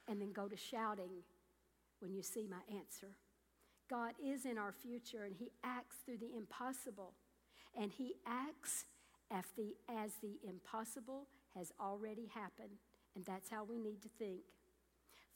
[0.06, 1.10] and then go to shouting
[1.98, 3.08] when you see my answer.
[3.90, 7.12] God is in our future and He acts through the impossible.
[7.78, 8.84] And He acts
[9.30, 12.78] as the, as the impossible has already happened.
[13.16, 14.42] And that's how we need to think.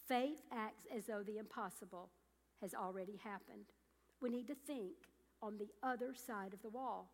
[0.06, 2.10] Faith acts as though the impossible
[2.60, 3.66] has already happened.
[4.20, 4.92] We need to think
[5.42, 7.10] on the other side of the wall.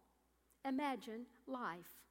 [0.66, 2.05] Imagine life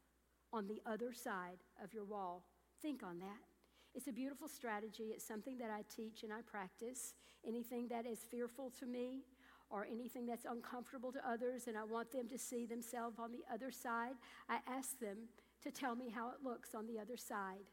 [0.52, 2.44] on the other side of your wall.
[2.82, 3.46] Think on that.
[3.94, 5.12] It's a beautiful strategy.
[5.14, 7.14] It's something that I teach and I practice.
[7.46, 9.24] Anything that is fearful to me
[9.70, 13.44] or anything that's uncomfortable to others, and I want them to see themselves on the
[13.54, 14.14] other side,
[14.50, 15.18] I ask them
[15.64, 17.66] to tell me how it looks on the other side.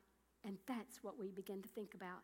[0.45, 2.23] And that's what we begin to think about.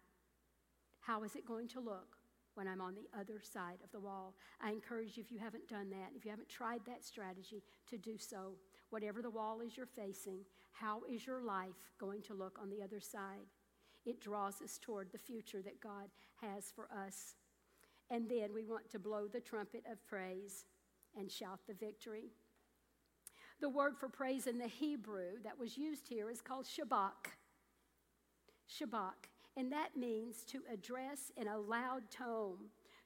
[1.00, 2.16] How is it going to look
[2.60, 4.34] when I'm on the other side of the wall?
[4.60, 7.96] I encourage you, if you haven't done that, if you haven't tried that strategy, to
[7.96, 8.52] do so.
[8.90, 10.40] Whatever the wall is you're facing,
[10.72, 13.48] how is your life going to look on the other side?
[14.04, 16.10] It draws us toward the future that God
[16.42, 17.36] has for us.
[18.10, 20.66] And then we want to blow the trumpet of praise
[21.18, 22.28] and shout the victory.
[23.62, 27.32] The word for praise in the Hebrew that was used here is called shabach.
[28.68, 29.29] Shabach.
[29.60, 32.56] And that means to address in a loud tone,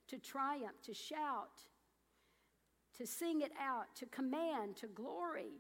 [0.07, 1.51] to triumph, to shout,
[2.97, 5.55] to sing it out, to command, to glory.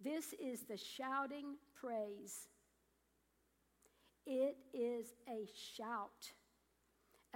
[0.00, 2.46] This is the shouting praise.
[4.24, 6.30] It is a shout.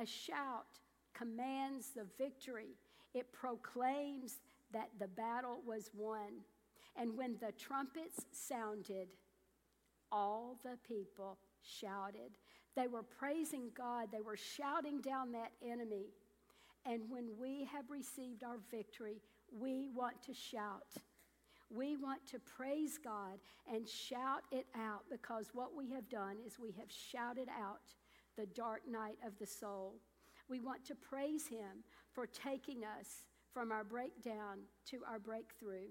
[0.01, 0.78] A shout
[1.14, 2.77] commands the victory,
[3.12, 4.36] it proclaims
[4.73, 6.44] that the battle was won.
[6.94, 9.09] And when the trumpets sounded,
[10.12, 12.39] all the people shouted.
[12.75, 16.07] They were praising God, they were shouting down that enemy.
[16.85, 19.21] And when we have received our victory,
[19.51, 20.95] we want to shout.
[21.69, 23.39] We want to praise God
[23.73, 27.81] and shout it out because what we have done is we have shouted out
[28.37, 29.95] the dark night of the soul.
[30.49, 31.83] We want to praise Him
[32.13, 34.61] for taking us from our breakdown
[34.91, 35.89] to our breakthrough.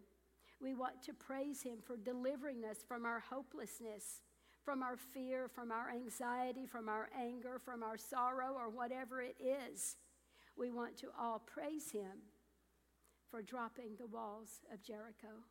[0.61, 4.21] We want to praise Him for delivering us from our hopelessness,
[4.65, 9.35] from our fear, from our anxiety, from our anger, from our sorrow, or whatever it
[9.39, 9.95] is.
[10.57, 12.23] We want to all praise Him
[13.29, 15.43] for dropping the walls of Jericho.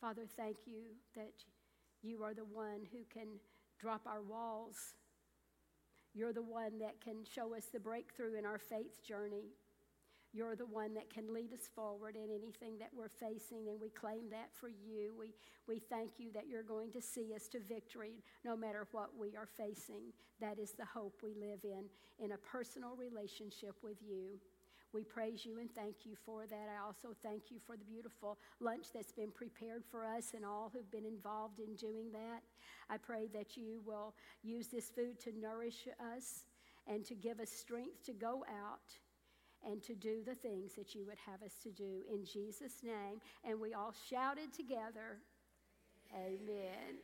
[0.00, 0.82] Father, thank you
[1.16, 1.32] that
[2.02, 3.28] you are the one who can
[3.80, 4.76] drop our walls.
[6.14, 9.54] You're the one that can show us the breakthrough in our faith journey.
[10.32, 13.88] You're the one that can lead us forward in anything that we're facing, and we
[13.88, 15.14] claim that for you.
[15.18, 15.32] We,
[15.66, 19.36] we thank you that you're going to see us to victory no matter what we
[19.36, 20.12] are facing.
[20.40, 21.84] That is the hope we live in,
[22.22, 24.38] in a personal relationship with you.
[24.92, 26.68] We praise you and thank you for that.
[26.74, 30.70] I also thank you for the beautiful lunch that's been prepared for us and all
[30.72, 32.42] who've been involved in doing that.
[32.88, 36.44] I pray that you will use this food to nourish us
[36.86, 38.96] and to give us strength to go out
[39.66, 43.20] and to do the things that you would have us to do in Jesus' name.
[43.44, 45.18] And we all shouted together,
[46.14, 46.98] Amen.